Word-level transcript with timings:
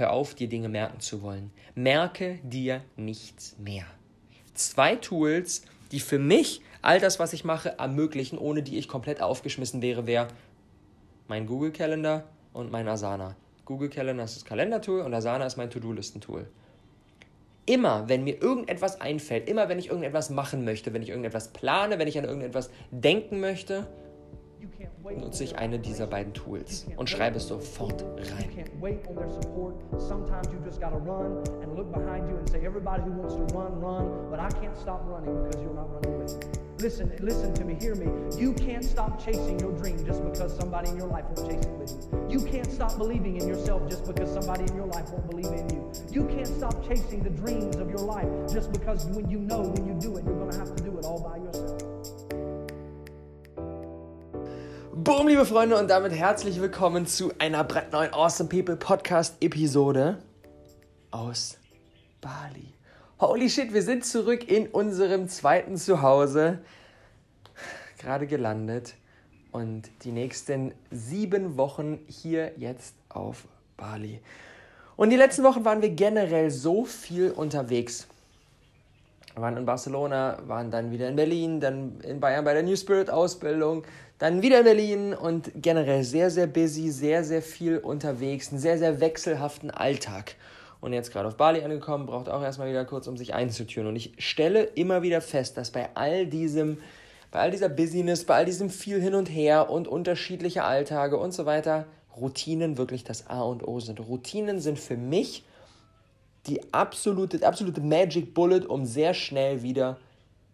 hör 0.00 0.12
auf, 0.12 0.34
dir 0.34 0.48
Dinge 0.48 0.68
merken 0.68 1.00
zu 1.00 1.22
wollen. 1.22 1.52
Merke 1.74 2.40
dir 2.42 2.82
nichts 2.96 3.56
mehr. 3.58 3.84
Zwei 4.54 4.96
Tools, 4.96 5.62
die 5.92 6.00
für 6.00 6.18
mich 6.18 6.60
all 6.82 6.98
das, 6.98 7.18
was 7.18 7.32
ich 7.32 7.44
mache, 7.44 7.78
ermöglichen, 7.78 8.38
ohne 8.38 8.62
die 8.62 8.78
ich 8.78 8.88
komplett 8.88 9.20
aufgeschmissen 9.20 9.82
wäre, 9.82 10.06
wäre 10.06 10.28
mein 11.28 11.46
Google 11.46 11.70
Calendar 11.70 12.24
und 12.52 12.72
mein 12.72 12.88
Asana. 12.88 13.36
Google 13.64 13.88
Calendar 13.88 14.24
ist 14.24 14.36
das 14.36 14.44
Kalendertool 14.44 15.02
und 15.02 15.14
Asana 15.14 15.46
ist 15.46 15.56
mein 15.56 15.70
To-Do-Listen-Tool. 15.70 16.48
Immer, 17.66 18.08
wenn 18.08 18.24
mir 18.24 18.42
irgendetwas 18.42 19.00
einfällt, 19.00 19.48
immer, 19.48 19.68
wenn 19.68 19.78
ich 19.78 19.88
irgendetwas 19.88 20.30
machen 20.30 20.64
möchte, 20.64 20.92
wenn 20.92 21.02
ich 21.02 21.10
irgendetwas 21.10 21.48
plane, 21.48 21.98
wenn 22.00 22.08
ich 22.08 22.18
an 22.18 22.24
irgendetwas 22.24 22.70
denken 22.90 23.38
möchte, 23.38 23.86
nutze 25.16 25.44
ich 25.44 25.56
eine 25.56 25.78
dieser 25.78 26.06
beiden 26.06 26.32
Tools 26.34 26.86
und 26.96 27.08
schreibe 27.08 27.36
es 27.36 27.48
sofort 27.48 28.02
rein. 28.02 28.50
Listen, 36.80 37.12
listen 37.18 37.52
to 37.52 37.64
me, 37.64 37.74
hear 37.74 37.94
me. 37.94 38.06
You 38.38 38.54
can't 38.54 38.82
stop 38.82 39.22
chasing 39.22 39.60
your 39.60 39.72
dream 39.72 40.02
just 40.06 40.24
because 40.24 40.56
somebody 40.56 40.88
in 40.88 40.96
your 40.96 41.08
life 41.08 41.26
won't 41.26 41.50
chase 41.50 41.66
it 41.66 41.78
with 41.78 42.08
you. 42.10 42.40
You 42.40 42.40
can't 42.50 42.72
stop 42.72 42.96
believing 42.96 43.36
in 43.36 43.46
yourself 43.46 43.86
just 43.86 44.06
because 44.06 44.32
somebody 44.32 44.64
in 44.64 44.74
your 44.74 44.86
life 44.86 45.10
won't 45.10 45.28
believe 45.28 45.52
in 45.52 45.68
you. 45.68 45.92
You 46.10 46.24
can't 46.24 46.46
stop 46.46 46.88
chasing 46.88 47.22
the 47.22 47.28
dreams 47.28 47.76
of 47.76 47.90
your 47.90 47.98
life 47.98 48.28
just 48.50 48.72
because 48.72 49.04
when 49.04 49.28
you 49.28 49.40
know 49.40 49.60
when 49.60 49.86
you 49.86 49.92
do 50.00 50.16
it, 50.16 50.24
you're 50.24 50.38
going 50.38 50.52
to 50.52 50.58
have 50.58 50.74
to 50.74 50.82
do 50.82 50.98
it 50.98 51.04
all 51.04 51.20
by 51.20 51.36
yourself. 51.36 51.39
Boom, 55.02 55.28
liebe 55.28 55.46
Freunde, 55.46 55.78
und 55.78 55.88
damit 55.88 56.12
herzlich 56.12 56.60
willkommen 56.60 57.06
zu 57.06 57.32
einer 57.38 57.64
brandneuen 57.64 58.12
Awesome 58.12 58.50
People 58.50 58.76
Podcast 58.76 59.34
Episode 59.40 60.18
aus 61.10 61.56
Bali. 62.20 62.74
Holy 63.18 63.48
shit, 63.48 63.72
wir 63.72 63.82
sind 63.82 64.04
zurück 64.04 64.46
in 64.46 64.66
unserem 64.66 65.26
zweiten 65.30 65.78
Zuhause. 65.78 66.58
Gerade 67.96 68.26
gelandet. 68.26 68.92
Und 69.52 69.88
die 70.04 70.12
nächsten 70.12 70.74
sieben 70.90 71.56
Wochen 71.56 72.00
hier 72.06 72.52
jetzt 72.58 72.94
auf 73.08 73.48
Bali. 73.78 74.20
Und 74.96 75.08
die 75.08 75.16
letzten 75.16 75.44
Wochen 75.44 75.64
waren 75.64 75.80
wir 75.80 75.88
generell 75.88 76.50
so 76.50 76.84
viel 76.84 77.30
unterwegs. 77.30 78.06
Wir 79.32 79.40
waren 79.42 79.56
in 79.56 79.64
Barcelona, 79.64 80.40
waren 80.46 80.70
dann 80.70 80.90
wieder 80.90 81.08
in 81.08 81.16
Berlin, 81.16 81.58
dann 81.58 82.00
in 82.00 82.20
Bayern 82.20 82.44
bei 82.44 82.52
der 82.52 82.64
New 82.64 82.76
Spirit 82.76 83.08
Ausbildung, 83.08 83.84
dann 84.20 84.42
wieder 84.42 84.58
in 84.58 84.64
Berlin 84.64 85.14
und 85.14 85.50
generell 85.56 86.04
sehr, 86.04 86.30
sehr 86.30 86.46
busy, 86.46 86.90
sehr, 86.90 87.24
sehr 87.24 87.40
viel 87.40 87.78
unterwegs, 87.78 88.50
einen 88.50 88.60
sehr, 88.60 88.78
sehr 88.78 89.00
wechselhaften 89.00 89.70
Alltag 89.70 90.36
und 90.82 90.92
jetzt 90.92 91.10
gerade 91.10 91.26
auf 91.26 91.36
Bali 91.36 91.62
angekommen, 91.62 92.04
braucht 92.04 92.28
auch 92.28 92.42
erstmal 92.42 92.68
wieder 92.68 92.84
kurz, 92.84 93.06
um 93.06 93.16
sich 93.16 93.32
einzutüren. 93.32 93.86
Und 93.86 93.96
ich 93.96 94.12
stelle 94.18 94.62
immer 94.62 95.00
wieder 95.00 95.22
fest, 95.22 95.56
dass 95.56 95.70
bei 95.70 95.88
all 95.94 96.26
diesem, 96.26 96.78
bei 97.30 97.40
all 97.40 97.50
dieser 97.50 97.70
Business, 97.70 98.24
bei 98.24 98.36
all 98.36 98.44
diesem 98.44 98.68
viel 98.68 99.00
hin 99.00 99.14
und 99.14 99.26
her 99.26 99.70
und 99.70 99.88
unterschiedliche 99.88 100.64
Alltage 100.64 101.16
und 101.16 101.32
so 101.32 101.46
weiter, 101.46 101.86
Routinen 102.14 102.76
wirklich 102.76 103.04
das 103.04 103.26
A 103.26 103.40
und 103.40 103.66
O 103.66 103.80
sind. 103.80 104.00
Routinen 104.00 104.60
sind 104.60 104.78
für 104.78 104.98
mich 104.98 105.44
die 106.46 106.60
absolute, 106.74 107.46
absolute 107.46 107.80
Magic 107.80 108.34
Bullet, 108.34 108.66
um 108.66 108.84
sehr 108.84 109.14
schnell 109.14 109.62
wieder 109.62 109.96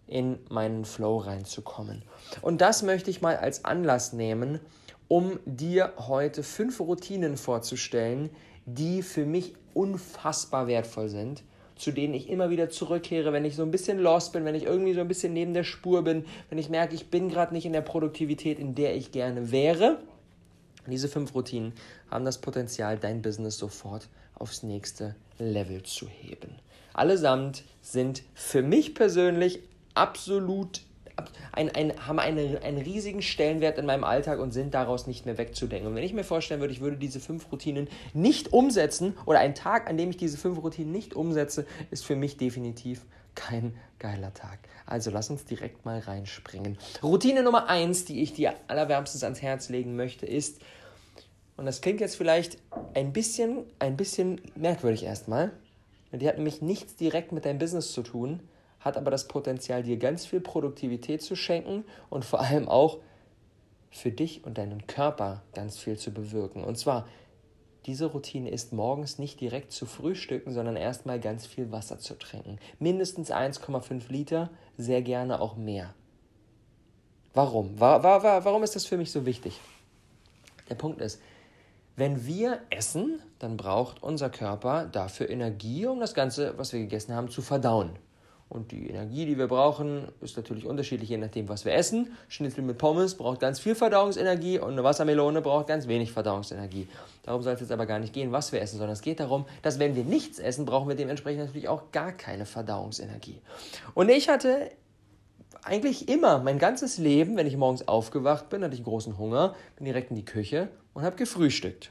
in 0.06 0.38
meinen 0.48 0.84
Flow 0.84 1.18
reinzukommen. 1.18 2.02
Und 2.42 2.60
das 2.60 2.82
möchte 2.82 3.10
ich 3.10 3.22
mal 3.22 3.36
als 3.36 3.64
Anlass 3.64 4.12
nehmen, 4.12 4.60
um 5.08 5.38
dir 5.44 5.92
heute 5.98 6.42
fünf 6.42 6.80
Routinen 6.80 7.36
vorzustellen, 7.36 8.30
die 8.64 9.02
für 9.02 9.24
mich 9.24 9.54
unfassbar 9.74 10.66
wertvoll 10.66 11.08
sind, 11.08 11.42
zu 11.76 11.92
denen 11.92 12.14
ich 12.14 12.28
immer 12.28 12.50
wieder 12.50 12.70
zurückkehre, 12.70 13.32
wenn 13.32 13.44
ich 13.44 13.54
so 13.54 13.62
ein 13.62 13.70
bisschen 13.70 13.98
lost 13.98 14.32
bin, 14.32 14.44
wenn 14.44 14.54
ich 14.54 14.64
irgendwie 14.64 14.94
so 14.94 15.00
ein 15.00 15.08
bisschen 15.08 15.32
neben 15.32 15.54
der 15.54 15.64
Spur 15.64 16.02
bin, 16.02 16.24
wenn 16.48 16.58
ich 16.58 16.70
merke, 16.70 16.94
ich 16.94 17.10
bin 17.10 17.28
gerade 17.28 17.52
nicht 17.52 17.66
in 17.66 17.72
der 17.72 17.82
Produktivität, 17.82 18.58
in 18.58 18.74
der 18.74 18.96
ich 18.96 19.12
gerne 19.12 19.52
wäre. 19.52 19.98
Diese 20.86 21.08
fünf 21.08 21.34
Routinen 21.34 21.72
haben 22.10 22.24
das 22.24 22.38
Potenzial, 22.38 22.98
dein 22.98 23.20
Business 23.20 23.58
sofort 23.58 24.08
aufs 24.34 24.62
nächste 24.62 25.16
Level 25.38 25.82
zu 25.82 26.08
heben. 26.08 26.54
Allesamt 26.94 27.64
sind 27.82 28.22
für 28.34 28.62
mich 28.62 28.94
persönlich 28.94 29.60
absolut 29.96 30.82
ein, 31.52 31.70
ein, 31.74 32.06
haben 32.06 32.18
eine, 32.18 32.60
einen 32.62 32.78
riesigen 32.78 33.22
Stellenwert 33.22 33.78
in 33.78 33.86
meinem 33.86 34.04
Alltag 34.04 34.38
und 34.38 34.52
sind 34.52 34.74
daraus 34.74 35.06
nicht 35.06 35.24
mehr 35.24 35.38
wegzudenken. 35.38 35.88
Und 35.88 35.94
wenn 35.94 36.04
ich 36.04 36.12
mir 36.12 36.24
vorstellen 36.24 36.60
würde, 36.60 36.72
ich 36.72 36.80
würde 36.80 36.96
diese 36.96 37.20
fünf 37.20 37.50
Routinen 37.50 37.88
nicht 38.12 38.52
umsetzen 38.52 39.16
oder 39.24 39.38
ein 39.38 39.54
Tag, 39.54 39.88
an 39.88 39.96
dem 39.96 40.10
ich 40.10 40.16
diese 40.16 40.36
fünf 40.36 40.62
Routinen 40.62 40.92
nicht 40.92 41.14
umsetze, 41.14 41.66
ist 41.90 42.04
für 42.04 42.16
mich 42.16 42.36
definitiv 42.36 43.04
kein 43.34 43.74
geiler 43.98 44.34
Tag. 44.34 44.58
Also 44.84 45.10
lass 45.10 45.30
uns 45.30 45.44
direkt 45.44 45.84
mal 45.84 45.98
reinspringen. 45.98 46.78
Routine 47.02 47.42
Nummer 47.42 47.68
eins, 47.68 48.04
die 48.04 48.22
ich 48.22 48.34
dir 48.34 48.54
allerwärmstens 48.68 49.24
ans 49.24 49.42
Herz 49.42 49.68
legen 49.68 49.96
möchte, 49.96 50.26
ist, 50.26 50.60
und 51.56 51.64
das 51.64 51.80
klingt 51.80 52.00
jetzt 52.00 52.16
vielleicht 52.16 52.58
ein 52.94 53.12
bisschen, 53.14 53.64
ein 53.78 53.96
bisschen 53.96 54.40
merkwürdig 54.54 55.04
erstmal, 55.04 55.52
die 56.12 56.28
hat 56.28 56.36
nämlich 56.36 56.60
nichts 56.62 56.96
direkt 56.96 57.32
mit 57.32 57.44
deinem 57.46 57.58
Business 57.58 57.92
zu 57.92 58.02
tun, 58.02 58.40
hat 58.86 58.96
aber 58.96 59.10
das 59.10 59.28
Potenzial, 59.28 59.82
dir 59.82 59.98
ganz 59.98 60.24
viel 60.24 60.40
Produktivität 60.40 61.20
zu 61.20 61.36
schenken 61.36 61.84
und 62.08 62.24
vor 62.24 62.40
allem 62.40 62.68
auch 62.68 62.98
für 63.90 64.10
dich 64.10 64.44
und 64.44 64.56
deinen 64.56 64.86
Körper 64.86 65.42
ganz 65.52 65.78
viel 65.78 65.98
zu 65.98 66.12
bewirken. 66.12 66.64
Und 66.64 66.78
zwar, 66.78 67.06
diese 67.84 68.06
Routine 68.06 68.50
ist 68.50 68.72
morgens 68.72 69.18
nicht 69.18 69.40
direkt 69.40 69.72
zu 69.72 69.86
frühstücken, 69.86 70.52
sondern 70.52 70.76
erstmal 70.76 71.20
ganz 71.20 71.46
viel 71.46 71.72
Wasser 71.72 71.98
zu 71.98 72.18
trinken. 72.18 72.58
Mindestens 72.78 73.30
1,5 73.30 74.10
Liter, 74.10 74.50
sehr 74.76 75.02
gerne 75.02 75.40
auch 75.40 75.56
mehr. 75.56 75.94
Warum? 77.34 77.78
Warum 77.78 78.62
ist 78.62 78.76
das 78.76 78.86
für 78.86 78.96
mich 78.96 79.12
so 79.12 79.26
wichtig? 79.26 79.60
Der 80.68 80.74
Punkt 80.74 81.00
ist, 81.00 81.20
wenn 81.96 82.26
wir 82.26 82.60
essen, 82.70 83.20
dann 83.38 83.56
braucht 83.56 84.02
unser 84.02 84.30
Körper 84.30 84.86
dafür 84.86 85.30
Energie, 85.30 85.86
um 85.86 86.00
das 86.00 86.12
Ganze, 86.14 86.58
was 86.58 86.72
wir 86.72 86.80
gegessen 86.80 87.14
haben, 87.14 87.30
zu 87.30 87.40
verdauen. 87.40 87.90
Und 88.48 88.70
die 88.70 88.88
Energie, 88.88 89.26
die 89.26 89.38
wir 89.38 89.48
brauchen, 89.48 90.06
ist 90.20 90.36
natürlich 90.36 90.66
unterschiedlich, 90.66 91.08
je 91.08 91.16
nachdem, 91.16 91.48
was 91.48 91.64
wir 91.64 91.74
essen. 91.74 92.12
Schnitzel 92.28 92.62
mit 92.62 92.78
Pommes 92.78 93.16
braucht 93.16 93.40
ganz 93.40 93.58
viel 93.58 93.74
Verdauungsenergie 93.74 94.60
und 94.60 94.72
eine 94.72 94.84
Wassermelone 94.84 95.42
braucht 95.42 95.66
ganz 95.66 95.88
wenig 95.88 96.12
Verdauungsenergie. 96.12 96.86
Darum 97.24 97.42
soll 97.42 97.54
es 97.54 97.60
jetzt 97.60 97.72
aber 97.72 97.86
gar 97.86 97.98
nicht 97.98 98.12
gehen, 98.12 98.30
was 98.30 98.52
wir 98.52 98.60
essen, 98.62 98.78
sondern 98.78 98.92
es 98.92 99.02
geht 99.02 99.18
darum, 99.18 99.46
dass 99.62 99.80
wenn 99.80 99.96
wir 99.96 100.04
nichts 100.04 100.38
essen, 100.38 100.64
brauchen 100.64 100.88
wir 100.88 100.94
dementsprechend 100.94 101.40
natürlich 101.40 101.68
auch 101.68 101.90
gar 101.90 102.12
keine 102.12 102.46
Verdauungsenergie. 102.46 103.40
Und 103.94 104.10
ich 104.10 104.28
hatte 104.28 104.70
eigentlich 105.64 106.08
immer, 106.08 106.38
mein 106.38 106.60
ganzes 106.60 106.98
Leben, 106.98 107.36
wenn 107.36 107.48
ich 107.48 107.56
morgens 107.56 107.88
aufgewacht 107.88 108.48
bin, 108.48 108.62
hatte 108.62 108.76
ich 108.76 108.84
großen 108.84 109.18
Hunger, 109.18 109.56
bin 109.74 109.86
direkt 109.86 110.10
in 110.10 110.16
die 110.16 110.24
Küche 110.24 110.68
und 110.94 111.02
habe 111.02 111.16
gefrühstückt. 111.16 111.90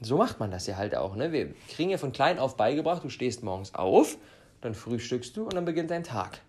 So 0.00 0.16
macht 0.16 0.40
man 0.40 0.50
das 0.50 0.66
ja 0.66 0.76
halt 0.76 0.96
auch. 0.96 1.14
Ne? 1.14 1.30
Wir 1.30 1.54
kriegen 1.68 1.90
ja 1.90 1.98
von 1.98 2.10
klein 2.10 2.40
auf 2.40 2.56
beigebracht, 2.56 3.04
du 3.04 3.08
stehst 3.08 3.44
morgens 3.44 3.74
auf, 3.74 4.16
dann 4.60 4.74
frühstückst 4.74 5.36
du 5.36 5.44
und 5.44 5.54
dann 5.54 5.64
beginnt 5.64 5.90
dein 5.90 6.04
Tag. 6.04 6.40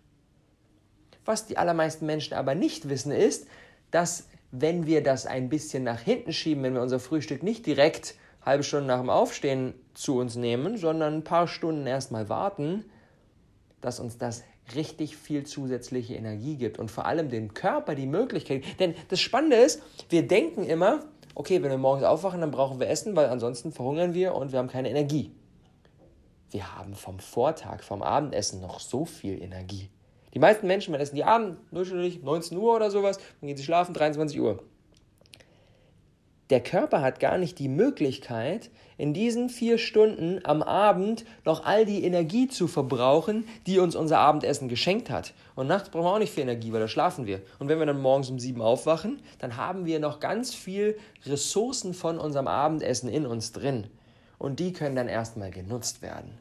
Was 1.26 1.46
die 1.46 1.58
allermeisten 1.58 2.06
Menschen 2.06 2.34
aber 2.34 2.56
nicht 2.56 2.90
wissen, 2.90 3.12
ist, 3.12 3.48
dass 3.92 4.28
wenn 4.52 4.86
wir 4.86 5.04
das 5.04 5.26
ein 5.26 5.50
bisschen 5.50 5.84
nach 5.84 6.02
hinten 6.02 6.34
schieben, 6.34 6.64
wenn 6.64 6.74
wir 6.74 6.82
unser 6.82 7.00
Frühstück 7.00 7.44
nicht 7.44 7.66
direkt 7.66 8.16
halbe 8.44 8.64
Stunde 8.64 8.88
nach 8.88 9.00
dem 9.00 9.10
Aufstehen 9.10 9.74
zu 9.94 10.18
uns 10.18 10.36
nehmen, 10.36 10.78
sondern 10.78 11.16
ein 11.16 11.24
paar 11.24 11.48
Stunden 11.48 11.86
erstmal 11.86 12.28
warten, 12.28 12.84
dass 13.82 14.00
uns 14.00 14.18
das 14.18 14.44
richtig 14.76 15.16
viel 15.16 15.46
zusätzliche 15.46 16.16
Energie 16.16 16.56
gibt 16.56 16.80
und 16.80 16.92
vor 16.92 17.06
allem 17.06 17.30
dem 17.30 17.54
Körper 17.54 17.96
die 17.96 18.08
Möglichkeit. 18.08 18.64
Denn 18.80 18.96
das 19.10 19.20
Spannende 19.20 19.58
ist, 19.58 19.82
wir 20.10 20.28
denken 20.28 20.64
immer, 20.64 21.06
okay, 21.36 21.62
wenn 21.62 21.72
wir 21.72 21.78
morgens 21.78 22.04
aufwachen, 22.04 22.42
dann 22.42 22.52
brauchen 22.52 22.80
wir 22.80 22.90
Essen, 22.90 23.16
weil 23.16 23.28
ansonsten 23.28 23.72
verhungern 23.72 24.14
wir 24.14 24.36
und 24.36 24.52
wir 24.52 24.60
haben 24.60 24.68
keine 24.68 24.90
Energie 24.90 25.32
wir 26.52 26.78
haben 26.78 26.96
vom 26.96 27.20
Vortag, 27.20 27.84
vom 27.84 28.02
Abendessen 28.02 28.62
noch 28.62 28.80
so 28.80 29.06
viel 29.06 29.42
Energie. 29.42 29.90
Die 30.34 30.40
meisten 30.40 30.68
Menschen, 30.68 30.94
essen 30.94 31.16
die 31.16 31.24
Abend, 31.24 31.58
durchschnittlich 31.72 32.22
19 32.22 32.58
Uhr 32.58 32.76
oder 32.76 32.92
sowas, 32.92 33.18
dann 33.18 33.48
gehen 33.48 33.58
sie 33.58 33.64
schlafen, 33.64 33.94
23 33.94 34.40
Uhr. 34.40 34.64
Der 36.50 36.62
Körper 36.62 37.02
hat 37.02 37.22
gar 37.22 37.38
nicht 37.38 37.60
die 37.60 37.70
Möglichkeit, 37.70 38.72
in 38.98 39.14
diesen 39.14 39.48
vier 39.48 39.78
Stunden 39.78 40.42
am 40.44 40.62
Abend 40.62 41.24
noch 41.46 41.66
all 41.66 41.86
die 41.86 42.04
Energie 42.04 42.50
zu 42.50 42.68
verbrauchen, 42.68 43.48
die 43.66 43.80
uns 43.80 43.96
unser 43.96 44.20
Abendessen 44.20 44.68
geschenkt 44.68 45.10
hat. 45.10 45.34
Und 45.56 45.68
nachts 45.68 45.90
brauchen 45.90 46.04
wir 46.04 46.14
auch 46.14 46.20
nicht 46.20 46.34
viel 46.34 46.44
Energie, 46.44 46.74
weil 46.74 46.82
da 46.82 46.90
schlafen 46.90 47.26
wir. 47.26 47.42
Und 47.60 47.70
wenn 47.70 47.80
wir 47.80 47.86
dann 47.86 48.02
morgens 48.02 48.30
um 48.30 48.38
sieben 48.38 48.62
aufwachen, 48.62 49.22
dann 49.40 49.56
haben 49.56 49.86
wir 49.86 50.02
noch 50.02 50.20
ganz 50.20 50.54
viel 50.54 50.98
Ressourcen 51.26 51.94
von 51.94 52.20
unserem 52.20 52.48
Abendessen 52.48 53.08
in 53.08 53.26
uns 53.26 53.54
drin 53.54 53.88
und 54.42 54.60
die 54.60 54.74
können 54.74 54.96
dann 54.96 55.08
erstmal 55.08 55.52
genutzt 55.52 56.02
werden. 56.02 56.32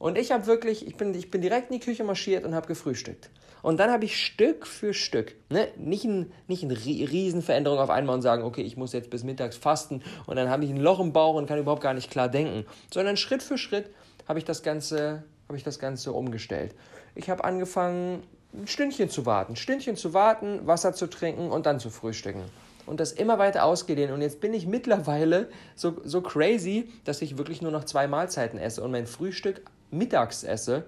Und 0.00 0.16
ich 0.16 0.32
habe 0.32 0.46
wirklich, 0.46 0.86
ich 0.86 0.96
bin, 0.96 1.14
ich 1.14 1.30
bin 1.30 1.42
direkt 1.42 1.70
in 1.70 1.78
die 1.78 1.84
Küche 1.84 2.04
marschiert 2.04 2.46
und 2.46 2.54
habe 2.54 2.66
gefrühstückt. 2.66 3.28
Und 3.60 3.78
dann 3.78 3.90
habe 3.90 4.06
ich 4.06 4.24
Stück 4.24 4.66
für 4.66 4.94
Stück, 4.94 5.34
ne, 5.50 5.68
nicht, 5.76 6.04
ein, 6.04 6.32
nicht 6.48 6.64
eine 6.64 6.74
Riesenveränderung 6.74 7.78
auf 7.78 7.90
einmal 7.90 8.14
und 8.14 8.22
sagen, 8.22 8.42
okay, 8.42 8.62
ich 8.62 8.78
muss 8.78 8.94
jetzt 8.94 9.10
bis 9.10 9.24
mittags 9.24 9.58
fasten 9.58 10.02
und 10.24 10.36
dann 10.36 10.48
habe 10.48 10.64
ich 10.64 10.70
ein 10.70 10.78
Loch 10.78 11.00
im 11.00 11.12
Bauch 11.12 11.34
und 11.34 11.46
kann 11.46 11.58
überhaupt 11.58 11.82
gar 11.82 11.92
nicht 11.92 12.10
klar 12.10 12.30
denken, 12.30 12.64
sondern 12.90 13.18
Schritt 13.18 13.42
für 13.42 13.58
Schritt 13.58 13.90
habe 14.26 14.38
ich 14.38 14.46
das 14.46 14.62
Ganze, 14.62 15.22
ich 15.54 15.64
das 15.64 15.78
Ganze 15.78 16.12
umgestellt. 16.12 16.74
Ich 17.14 17.28
habe 17.28 17.44
angefangen, 17.44 18.22
ein 18.54 18.68
Stündchen 18.68 19.10
zu 19.10 19.26
warten, 19.26 19.52
ein 19.52 19.56
Stündchen 19.56 19.96
zu 19.96 20.14
warten, 20.14 20.66
Wasser 20.66 20.94
zu 20.94 21.08
trinken 21.08 21.50
und 21.50 21.66
dann 21.66 21.78
zu 21.78 21.90
frühstücken. 21.90 22.44
Und 22.86 23.00
das 23.00 23.12
immer 23.12 23.38
weiter 23.38 23.64
ausgedehnt. 23.64 24.12
Und 24.12 24.22
jetzt 24.22 24.40
bin 24.40 24.54
ich 24.54 24.66
mittlerweile 24.66 25.50
so, 25.76 26.00
so 26.04 26.22
crazy, 26.22 26.88
dass 27.04 27.20
ich 27.20 27.36
wirklich 27.36 27.60
nur 27.60 27.70
noch 27.70 27.84
zwei 27.84 28.08
Mahlzeiten 28.08 28.58
esse 28.58 28.82
und 28.82 28.92
mein 28.92 29.06
Frühstück 29.06 29.62
mittags 29.90 30.44
esse 30.44 30.84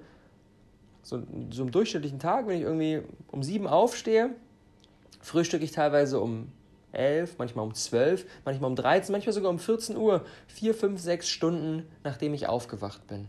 so, 1.02 1.22
so 1.50 1.62
einem 1.62 1.72
durchschnittlichen 1.72 2.18
Tag, 2.18 2.46
wenn 2.46 2.56
ich 2.56 2.62
irgendwie 2.62 3.02
um 3.30 3.42
sieben 3.42 3.66
aufstehe, 3.66 4.30
frühstücke 5.20 5.64
ich 5.64 5.72
teilweise 5.72 6.20
um 6.20 6.52
elf, 6.92 7.36
manchmal 7.38 7.64
um 7.64 7.74
zwölf, 7.74 8.26
manchmal 8.44 8.70
um 8.70 8.76
13, 8.76 9.12
manchmal 9.12 9.32
sogar 9.32 9.50
um 9.50 9.58
14 9.58 9.96
Uhr, 9.96 10.24
vier, 10.46 10.74
fünf, 10.74 11.00
sechs 11.00 11.28
Stunden, 11.28 11.86
nachdem 12.04 12.34
ich 12.34 12.46
aufgewacht 12.46 13.06
bin. 13.06 13.28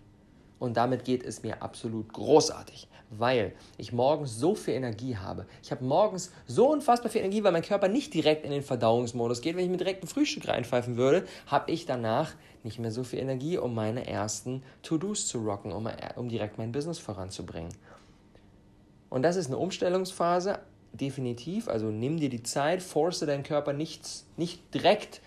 Und 0.60 0.78
damit 0.78 1.04
geht 1.06 1.24
es 1.24 1.44
mir 1.44 1.62
absolut 1.62 2.14
großartig, 2.14 2.88
weil 3.20 3.54
ich 3.78 3.94
morgens 3.94 4.38
so 4.38 4.56
viel 4.56 4.74
Energie 4.74 5.18
habe. 5.18 5.46
Ich 5.62 5.72
habe 5.72 5.84
morgens 5.84 6.32
so 6.48 6.70
unfassbar 6.70 7.12
viel 7.12 7.22
Energie, 7.22 7.44
weil 7.44 7.52
mein 7.52 7.62
Körper 7.62 7.88
nicht 7.88 8.14
direkt 8.14 8.46
in 8.46 8.52
den 8.52 8.64
Verdauungsmodus 8.64 9.42
geht. 9.42 9.56
Wenn 9.56 9.66
ich 9.66 9.72
mir 9.72 9.78
direkt 9.78 10.04
ein 10.04 10.08
Frühstück 10.08 10.48
reinpfeifen 10.48 10.98
würde, 10.98 11.26
habe 11.48 11.72
ich 11.72 11.86
danach 11.86 12.34
nicht 12.64 12.80
mehr 12.80 12.92
so 12.92 13.04
viel 13.04 13.20
Energie, 13.20 13.58
um 13.58 13.76
meine 13.76 14.08
ersten 14.08 14.64
To-Dos 14.84 15.28
zu 15.28 15.40
rocken, 15.40 15.72
um, 15.72 15.90
um 16.16 16.30
direkt 16.30 16.58
mein 16.58 16.72
Business 16.72 17.00
voranzubringen. 17.00 17.74
Und 19.10 19.22
das 19.22 19.36
ist 19.36 19.48
eine 19.48 19.58
Umstellungsphase, 19.58 20.60
definitiv. 20.94 21.68
Also 21.68 21.88
nimm 21.88 22.20
dir 22.20 22.30
die 22.30 22.44
Zeit, 22.44 22.82
force 22.82 23.20
deinen 23.20 23.44
Körper 23.44 23.74
nicht, 23.74 24.08
nicht 24.38 24.74
direkt 24.74 25.22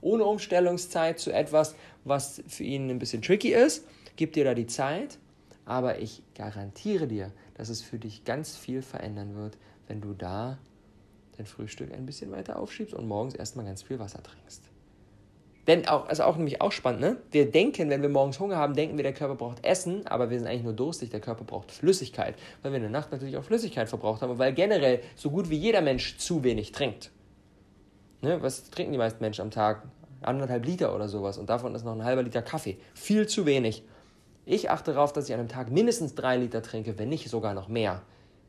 ohne 0.00 0.24
Umstellungszeit 0.24 1.18
zu 1.18 1.32
etwas, 1.32 1.74
was 2.04 2.42
für 2.48 2.64
ihn 2.64 2.90
ein 2.90 2.98
bisschen 2.98 3.22
tricky 3.22 3.52
ist. 3.52 3.86
Gib 4.16 4.32
dir 4.32 4.44
da 4.44 4.54
die 4.54 4.66
Zeit, 4.66 5.18
aber 5.64 5.98
ich 6.00 6.22
garantiere 6.34 7.06
dir, 7.06 7.32
dass 7.54 7.68
es 7.68 7.82
für 7.82 7.98
dich 7.98 8.24
ganz 8.24 8.56
viel 8.56 8.82
verändern 8.82 9.34
wird, 9.34 9.56
wenn 9.86 10.00
du 10.00 10.12
da 10.12 10.58
dein 11.36 11.46
Frühstück 11.46 11.92
ein 11.92 12.06
bisschen 12.06 12.30
weiter 12.30 12.58
aufschiebst 12.58 12.94
und 12.94 13.08
morgens 13.08 13.34
erstmal 13.34 13.64
ganz 13.64 13.82
viel 13.82 13.98
Wasser 13.98 14.22
trinkst. 14.22 14.62
Denn 15.66 15.88
auch, 15.88 16.08
also 16.08 16.24
auch 16.24 16.36
nämlich 16.36 16.60
auch 16.60 16.72
spannend, 16.72 17.00
ne? 17.00 17.16
Wir 17.30 17.50
denken, 17.50 17.88
wenn 17.88 18.02
wir 18.02 18.10
morgens 18.10 18.38
Hunger 18.38 18.56
haben, 18.56 18.74
denken 18.74 18.98
wir, 18.98 19.02
der 19.02 19.14
Körper 19.14 19.34
braucht 19.34 19.64
Essen, 19.64 20.06
aber 20.06 20.28
wir 20.28 20.38
sind 20.38 20.46
eigentlich 20.46 20.62
nur 20.62 20.74
durstig, 20.74 21.08
der 21.08 21.20
Körper 21.20 21.44
braucht 21.44 21.72
Flüssigkeit, 21.72 22.34
weil 22.60 22.72
wir 22.72 22.76
in 22.76 22.82
der 22.82 22.90
Nacht 22.90 23.12
natürlich 23.12 23.36
auch 23.38 23.44
Flüssigkeit 23.44 23.88
verbraucht 23.88 24.20
haben, 24.20 24.38
weil 24.38 24.52
generell 24.52 25.00
so 25.16 25.30
gut 25.30 25.48
wie 25.48 25.56
jeder 25.56 25.80
Mensch 25.80 26.18
zu 26.18 26.44
wenig 26.44 26.72
trinkt. 26.72 27.10
Ne? 28.20 28.42
Was 28.42 28.68
trinken 28.70 28.92
die 28.92 28.98
meisten 28.98 29.22
Menschen 29.22 29.40
am 29.40 29.50
Tag? 29.50 29.84
Anderthalb 30.20 30.64
Liter 30.64 30.94
oder 30.94 31.08
sowas 31.08 31.36
und 31.36 31.50
davon 31.50 31.74
ist 31.74 31.84
noch 31.84 31.92
ein 31.92 32.04
halber 32.04 32.22
Liter 32.22 32.42
Kaffee. 32.42 32.78
Viel 32.94 33.26
zu 33.26 33.44
wenig. 33.44 33.84
Ich 34.46 34.70
achte 34.70 34.92
darauf, 34.92 35.12
dass 35.12 35.28
ich 35.28 35.34
an 35.34 35.40
einem 35.40 35.48
Tag 35.48 35.70
mindestens 35.70 36.14
drei 36.14 36.36
Liter 36.36 36.62
trinke, 36.62 36.98
wenn 36.98 37.08
nicht 37.08 37.28
sogar 37.30 37.54
noch 37.54 37.68
mehr. 37.68 38.02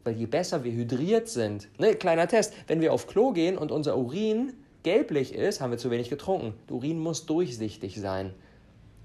Weil 0.03 0.15
je 0.15 0.25
besser 0.25 0.63
wir 0.63 0.71
hydriert 0.71 1.29
sind, 1.29 1.67
ne, 1.79 1.95
kleiner 1.95 2.27
Test, 2.27 2.53
wenn 2.67 2.81
wir 2.81 2.93
auf 2.93 3.07
Klo 3.07 3.31
gehen 3.31 3.57
und 3.57 3.71
unser 3.71 3.97
Urin 3.97 4.53
gelblich 4.83 5.33
ist, 5.33 5.61
haben 5.61 5.71
wir 5.71 5.77
zu 5.77 5.89
wenig 5.89 6.09
getrunken. 6.09 6.53
Der 6.69 6.75
Urin 6.75 6.99
muss 6.99 7.25
durchsichtig 7.25 7.99
sein. 7.99 8.33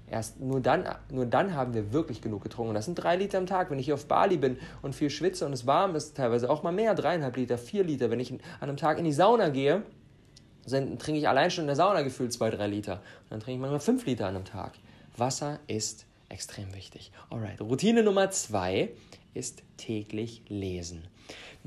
Erst 0.07 0.41
nur 0.41 0.59
dann, 0.59 0.83
nur 1.09 1.25
dann 1.25 1.55
haben 1.55 1.73
wir 1.73 1.93
wirklich 1.93 2.21
genug 2.21 2.43
getrunken. 2.43 2.73
Das 2.73 2.83
sind 2.83 2.95
drei 2.95 3.15
Liter 3.15 3.37
am 3.37 3.45
Tag. 3.45 3.71
Wenn 3.71 3.79
ich 3.79 3.85
hier 3.85 3.93
auf 3.93 4.07
Bali 4.07 4.35
bin 4.35 4.57
und 4.81 4.93
viel 4.93 5.09
schwitze 5.09 5.45
und 5.45 5.53
es 5.53 5.65
warm 5.65 5.95
ist, 5.95 6.17
teilweise 6.17 6.49
auch 6.49 6.63
mal 6.63 6.73
mehr, 6.73 6.93
dreieinhalb 6.93 7.37
Liter, 7.37 7.57
vier 7.57 7.85
Liter. 7.85 8.11
Wenn 8.11 8.19
ich 8.19 8.31
an 8.33 8.39
einem 8.59 8.75
Tag 8.75 8.99
in 8.99 9.05
die 9.05 9.13
Sauna 9.13 9.47
gehe, 9.47 9.83
dann 10.67 10.99
trinke 10.99 11.19
ich 11.19 11.29
allein 11.29 11.49
schon 11.49 11.63
in 11.63 11.67
der 11.67 11.77
Sauna 11.77 12.01
gefühlt 12.01 12.33
zwei, 12.33 12.49
drei 12.49 12.67
Liter. 12.67 12.95
Und 12.95 13.31
dann 13.31 13.39
trinke 13.39 13.55
ich 13.55 13.61
manchmal 13.61 13.79
fünf 13.79 14.05
Liter 14.05 14.27
an 14.27 14.35
einem 14.35 14.45
Tag. 14.45 14.73
Wasser 15.15 15.59
ist 15.67 16.05
extrem 16.31 16.73
wichtig. 16.73 17.11
Alright, 17.29 17.61
Routine 17.61 18.03
Nummer 18.03 18.31
zwei 18.31 18.89
ist 19.33 19.63
täglich 19.77 20.43
lesen 20.47 21.07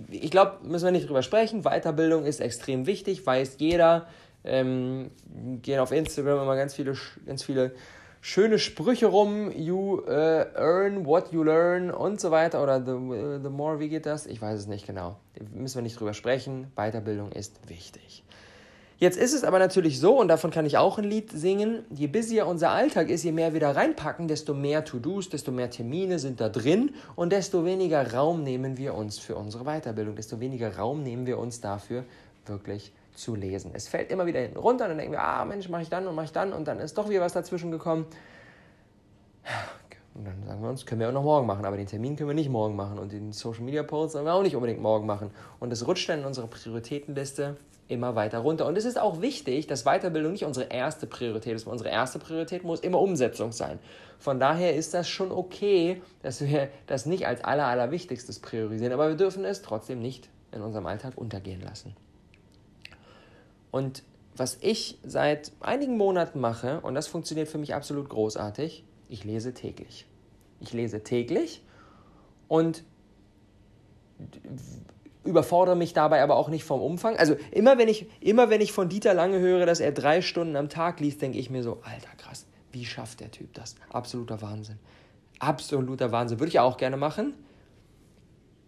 ich 0.08 0.31
glaube, 0.31 0.58
müssen 0.62 0.84
wir 0.84 0.93
nicht 0.93 1.08
drüber 1.08 1.22
sprechen. 1.22 1.62
Weiterbildung 1.62 2.25
ist 2.25 2.40
extrem 2.40 2.87
wichtig, 2.87 3.25
weiß 3.26 3.56
jeder. 3.58 4.06
Ähm, 4.44 5.11
gehen 5.62 5.78
auf 5.81 5.93
Instagram 5.93 6.43
immer 6.43 6.56
ganz 6.56 6.75
viele, 6.75 6.94
ganz 7.25 7.44
viele 7.44 7.72
schöne 8.20 8.58
Sprüche 8.58 9.06
rum. 9.06 9.50
You 9.52 10.00
uh, 10.00 10.44
earn 10.55 11.06
what 11.06 11.32
you 11.32 11.43
learn 11.43 11.90
und 11.90 12.20
so 12.20 12.31
weiter. 12.31 12.62
Oder 12.62 12.81
the, 12.81 13.40
the 13.43 13.49
more, 13.49 13.78
wie 13.78 13.88
geht 13.88 14.06
das? 14.06 14.26
Ich 14.26 14.43
weiß 14.43 14.58
es 14.58 14.67
nicht 14.67 14.87
genau. 14.87 15.17
Müssen 15.52 15.76
wir 15.76 15.82
nicht 15.82 15.99
drüber 15.99 16.14
sprechen. 16.14 16.72
Weiterbildung 16.76 17.32
ist 17.32 17.69
wichtig. 17.69 18.25
Jetzt 18.99 19.17
ist 19.19 19.32
es 19.35 19.43
aber 19.43 19.58
natürlich 19.58 19.99
so, 19.99 20.19
und 20.19 20.29
davon 20.29 20.50
kann 20.50 20.67
ich 20.67 20.79
auch 20.79 20.99
ein 20.99 21.05
Lied 21.05 21.32
singen, 21.32 21.85
je 21.91 22.06
busier 22.06 22.46
unser 22.46 22.70
Alltag 22.70 23.11
ist, 23.11 23.25
je 23.25 23.32
mehr 23.32 23.52
wir 23.52 23.61
da 23.61 23.73
reinpacken, 23.73 24.29
desto 24.29 24.55
mehr 24.55 24.85
To-Dos, 24.85 25.29
desto 25.29 25.50
mehr 25.50 25.69
Termine 25.69 26.19
sind 26.19 26.41
da 26.41 26.49
drin 26.49 26.94
und 27.17 27.32
desto 27.32 27.64
weniger 27.64 28.14
Raum 28.14 28.44
nehmen 28.44 28.76
wir 28.79 28.94
uns 28.94 29.19
für 29.19 29.35
unsere 29.35 29.64
Weiterbildung, 29.64 30.14
desto 30.14 30.38
weniger 30.38 30.76
Raum 30.76 31.02
nehmen 31.02 31.26
wir 31.26 31.38
uns 31.38 31.61
dafür, 31.61 32.05
wirklich 32.46 32.93
zu 33.14 33.35
lesen. 33.35 33.73
Es 33.75 33.88
fällt 33.88 34.11
immer 34.11 34.26
wieder 34.26 34.41
hinten 34.41 34.58
runter 34.58 34.85
und 34.85 34.91
dann 34.91 34.99
denken 34.99 35.12
wir, 35.12 35.23
ah 35.23 35.44
Mensch, 35.44 35.69
mache 35.69 35.82
ich 35.82 35.88
dann 35.88 36.06
und 36.06 36.14
mache 36.14 36.26
ich 36.26 36.32
dann 36.32 36.52
und 36.52 36.67
dann 36.67 36.79
ist 36.79 36.96
doch 36.96 37.08
wieder 37.08 37.20
was 37.20 37.32
dazwischen 37.32 37.70
gekommen. 37.70 38.06
Und 40.14 40.25
dann 40.25 40.44
sagen 40.44 40.62
wir 40.62 40.70
uns, 40.70 40.87
können 40.87 41.00
wir 41.00 41.08
auch 41.08 41.12
noch 41.12 41.25
morgen 41.25 41.46
machen, 41.46 41.64
aber 41.64 41.76
den 41.76 41.87
Termin 41.87 42.14
können 42.14 42.28
wir 42.28 42.34
nicht 42.34 42.49
morgen 42.49 42.76
machen 42.76 42.99
und 43.00 43.12
den 43.12 43.32
Social 43.32 43.64
Media 43.64 43.82
Post 43.82 44.12
sollen 44.12 44.25
wir 44.25 44.34
auch 44.34 44.43
nicht 44.43 44.55
unbedingt 44.55 44.81
morgen 44.81 45.06
machen. 45.06 45.31
Und 45.58 45.72
es 45.72 45.87
rutscht 45.87 46.08
dann 46.08 46.20
in 46.20 46.25
unsere 46.25 46.46
Prioritätenliste 46.46 47.56
immer 47.88 48.14
weiter 48.14 48.38
runter. 48.38 48.66
Und 48.66 48.78
es 48.78 48.84
ist 48.84 48.99
auch 48.99 49.20
wichtig, 49.20 49.66
dass 49.66 49.84
Weiterbildung 49.84 50.32
nicht 50.32 50.44
unsere 50.44 50.66
erste 50.66 51.06
Priorität 51.06 51.56
ist. 51.56 51.66
Unsere 51.66 51.90
erste 51.90 52.19
Priorität 52.19 52.64
muss 52.64 52.81
immer 52.81 53.00
Umsetzung 53.00 53.52
sein. 53.52 53.78
Von 54.19 54.40
daher 54.40 54.75
ist 54.75 54.94
das 54.94 55.08
schon 55.08 55.32
okay, 55.32 56.00
dass 56.22 56.40
wir 56.40 56.69
das 56.87 57.06
nicht 57.06 57.26
als 57.26 57.44
aller, 57.44 57.67
allerwichtigstes 57.67 58.38
priorisieren, 58.38 58.93
aber 58.93 59.08
wir 59.08 59.17
dürfen 59.17 59.44
es 59.44 59.62
trotzdem 59.62 60.00
nicht 60.00 60.31
in 60.52 60.62
unserem 60.62 60.87
Alltag 60.87 61.14
untergehen 61.17 61.60
lassen. 61.60 61.94
Und 63.70 64.02
was 64.37 64.58
ich 64.60 64.99
seit 65.05 65.52
einigen 65.60 65.96
Monaten 65.96 66.40
mache, 66.40 66.81
und 66.81 66.94
das 66.94 67.06
funktioniert 67.06 67.49
für 67.49 67.58
mich 67.58 67.75
absolut 67.75 68.08
großartig, 68.08 68.84
ich 69.14 69.25
lese 69.25 69.55
täglich. 69.55 70.06
Ich 70.61 70.72
lese 70.72 71.02
täglich 71.02 71.62
und 72.49 72.84
überfordere 75.25 75.76
mich 75.76 75.93
dabei 75.93 76.22
aber 76.22 76.37
auch 76.37 76.49
nicht 76.49 76.64
vom 76.64 76.81
Umfang. 76.82 77.16
Also 77.16 77.37
immer 77.50 77.78
wenn 77.78 77.88
ich, 77.88 78.06
immer 78.20 78.50
wenn 78.50 78.61
ich 78.61 78.72
von 78.72 78.88
Dieter 78.88 79.14
Lange 79.14 79.38
höre, 79.38 79.66
dass 79.66 79.81
er 79.81 79.93
drei 79.93 80.20
Stunden 80.20 80.56
am 80.56 80.69
Tag 80.69 81.00
liest, 81.00 81.22
denke 81.22 81.38
ich 81.38 81.49
mir 81.49 81.62
so, 81.62 81.81
alter 81.82 82.14
krass, 82.16 82.46
wie 82.72 82.84
schafft 82.84 83.20
der 83.20 83.31
Typ 83.31 83.55
das? 83.55 83.76
Absoluter 83.88 84.43
Wahnsinn. 84.43 84.78
Absoluter 85.38 86.12
Wahnsinn. 86.12 86.41
Würde 86.41 86.50
ich 86.50 86.60
auch 86.60 86.77
gerne 86.77 86.96
machen. 86.96 87.34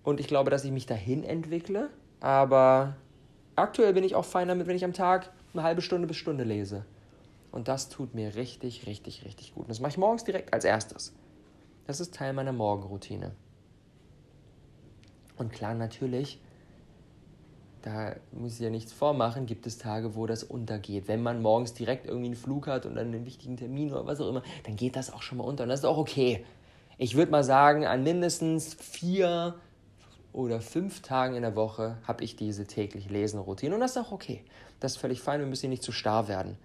Und 0.02 0.20
ich 0.20 0.28
glaube, 0.28 0.50
dass 0.50 0.64
ich 0.64 0.70
mich 0.70 0.86
dahin 0.86 1.24
entwickle. 1.24 1.90
Aber 2.20 2.96
aktuell 3.56 3.92
bin 3.92 4.04
ich 4.04 4.14
auch 4.14 4.24
fein 4.24 4.48
damit, 4.48 4.66
wenn 4.68 4.76
ich 4.76 4.84
am 4.84 4.92
Tag 4.92 5.32
eine 5.52 5.62
halbe 5.64 5.82
Stunde 5.82 6.06
bis 6.06 6.16
Stunde 6.16 6.44
lese. 6.44 6.84
Und 7.56 7.68
das 7.68 7.88
tut 7.88 8.14
mir 8.14 8.36
richtig, 8.36 8.86
richtig, 8.86 9.24
richtig 9.24 9.54
gut. 9.54 9.64
Und 9.64 9.70
das 9.70 9.80
mache 9.80 9.90
ich 9.90 9.98
morgens 9.98 10.24
direkt 10.24 10.52
als 10.52 10.64
erstes. 10.64 11.14
Das 11.86 12.00
ist 12.00 12.14
Teil 12.14 12.32
meiner 12.32 12.52
Morgenroutine. 12.52 13.32
Und 15.36 15.52
klar, 15.52 15.74
natürlich 15.74 16.40
da 17.86 18.16
muss 18.32 18.54
ich 18.54 18.60
ja 18.60 18.68
nichts 18.68 18.92
vormachen, 18.92 19.46
gibt 19.46 19.64
es 19.64 19.78
Tage, 19.78 20.16
wo 20.16 20.26
das 20.26 20.42
untergeht. 20.42 21.06
Wenn 21.06 21.22
man 21.22 21.40
morgens 21.40 21.72
direkt 21.72 22.06
irgendwie 22.06 22.26
einen 22.26 22.34
Flug 22.34 22.66
hat 22.66 22.84
und 22.84 22.96
dann 22.96 23.06
einen 23.06 23.24
wichtigen 23.24 23.56
Termin 23.56 23.92
oder 23.92 24.04
was 24.04 24.20
auch 24.20 24.28
immer, 24.28 24.42
dann 24.64 24.74
geht 24.74 24.96
das 24.96 25.12
auch 25.12 25.22
schon 25.22 25.38
mal 25.38 25.44
unter 25.44 25.62
und 25.62 25.68
das 25.68 25.80
ist 25.80 25.84
auch 25.84 25.96
okay. 25.96 26.44
Ich 26.98 27.14
würde 27.14 27.30
mal 27.30 27.44
sagen, 27.44 27.86
an 27.86 28.02
mindestens 28.02 28.74
vier 28.74 29.54
oder 30.32 30.60
fünf 30.60 31.00
Tagen 31.00 31.36
in 31.36 31.42
der 31.42 31.54
Woche 31.54 31.98
habe 32.02 32.24
ich 32.24 32.34
diese 32.34 32.66
täglich 32.66 33.08
Lesen-Routine 33.08 33.72
und 33.72 33.80
das 33.80 33.92
ist 33.92 33.98
auch 33.98 34.10
okay. 34.10 34.42
Das 34.80 34.92
ist 34.92 34.98
völlig 34.98 35.20
fein, 35.20 35.38
wir 35.38 35.46
müssen 35.46 35.70
nicht 35.70 35.84
zu 35.84 35.92
starr 35.92 36.26
werden. 36.26 36.58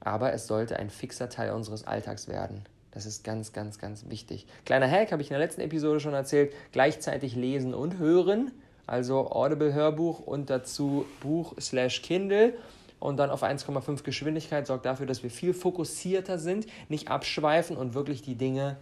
Aber 0.00 0.32
es 0.32 0.46
sollte 0.46 0.78
ein 0.78 0.90
fixer 0.90 1.28
Teil 1.28 1.52
unseres 1.52 1.86
Alltags 1.86 2.28
werden. 2.28 2.64
Das 2.92 3.06
ist 3.06 3.24
ganz, 3.24 3.52
ganz, 3.52 3.78
ganz 3.78 4.08
wichtig. 4.08 4.46
Kleiner 4.64 4.90
Hack 4.90 5.12
habe 5.12 5.22
ich 5.22 5.28
in 5.28 5.34
der 5.34 5.44
letzten 5.44 5.60
Episode 5.60 6.00
schon 6.00 6.14
erzählt. 6.14 6.52
Gleichzeitig 6.72 7.36
lesen 7.36 7.74
und 7.74 7.98
hören 7.98 8.50
also 8.88 9.30
Audible 9.30 9.74
Hörbuch 9.74 10.20
und 10.20 10.48
dazu 10.48 11.04
Buch 11.20 11.54
slash 11.60 12.00
Kindle 12.02 12.54
und 12.98 13.18
dann 13.18 13.30
auf 13.30 13.42
1,5 13.42 14.02
Geschwindigkeit 14.02 14.66
sorgt 14.66 14.86
dafür, 14.86 15.06
dass 15.06 15.22
wir 15.22 15.30
viel 15.30 15.52
fokussierter 15.52 16.38
sind, 16.38 16.66
nicht 16.88 17.08
abschweifen 17.08 17.76
und 17.76 17.94
wirklich 17.94 18.22
die 18.22 18.34
Dinge, 18.34 18.76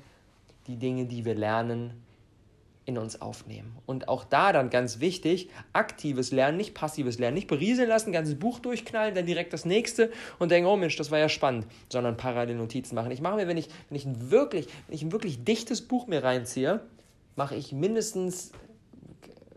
die 0.68 0.76
Dinge, 0.76 1.06
die 1.06 1.24
wir 1.24 1.34
lernen, 1.34 1.90
in 2.86 2.98
uns 2.98 3.20
aufnehmen. 3.20 3.76
Und 3.84 4.08
auch 4.08 4.24
da 4.24 4.52
dann 4.52 4.70
ganz 4.70 5.00
wichtig, 5.00 5.50
aktives 5.72 6.30
Lernen, 6.30 6.56
nicht 6.56 6.72
passives 6.72 7.18
Lernen, 7.18 7.34
nicht 7.34 7.48
berieseln 7.48 7.88
lassen, 7.88 8.12
ganzes 8.12 8.38
Buch 8.38 8.60
durchknallen, 8.60 9.14
dann 9.14 9.26
direkt 9.26 9.52
das 9.52 9.64
nächste 9.64 10.10
und 10.38 10.52
denken, 10.52 10.68
oh 10.68 10.76
Mensch, 10.76 10.96
das 10.96 11.10
war 11.10 11.18
ja 11.18 11.28
spannend, 11.28 11.66
sondern 11.90 12.16
parallel 12.16 12.56
Notizen 12.56 12.94
machen. 12.94 13.10
Ich 13.10 13.20
mache 13.20 13.36
mir, 13.36 13.48
wenn 13.48 13.56
ich, 13.56 13.68
wenn 13.90 13.96
ich 13.96 14.06
ein 14.06 14.30
wirklich, 14.30 14.68
wenn 14.86 14.94
ich 14.94 15.02
ein 15.02 15.12
wirklich 15.12 15.44
dichtes 15.44 15.82
Buch 15.82 16.06
mir 16.06 16.22
reinziehe, 16.22 16.80
mache 17.34 17.56
ich 17.56 17.72
mindestens 17.72 18.52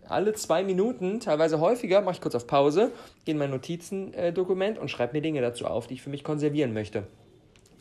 alle 0.08 0.34
zwei 0.34 0.64
Minuten, 0.64 1.20
teilweise 1.20 1.60
häufiger, 1.60 2.02
mache 2.02 2.16
ich 2.16 2.22
kurz 2.22 2.34
auf 2.34 2.48
Pause, 2.48 2.92
gehe 3.26 3.34
in 3.34 3.38
mein 3.38 3.52
Notizendokument 3.52 4.80
und 4.80 4.90
schreibe 4.90 5.14
mir 5.14 5.22
Dinge 5.22 5.42
dazu 5.42 5.68
auf, 5.68 5.86
die 5.86 5.94
ich 5.94 6.02
für 6.02 6.10
mich 6.10 6.24
konservieren 6.24 6.74
möchte. 6.74 7.04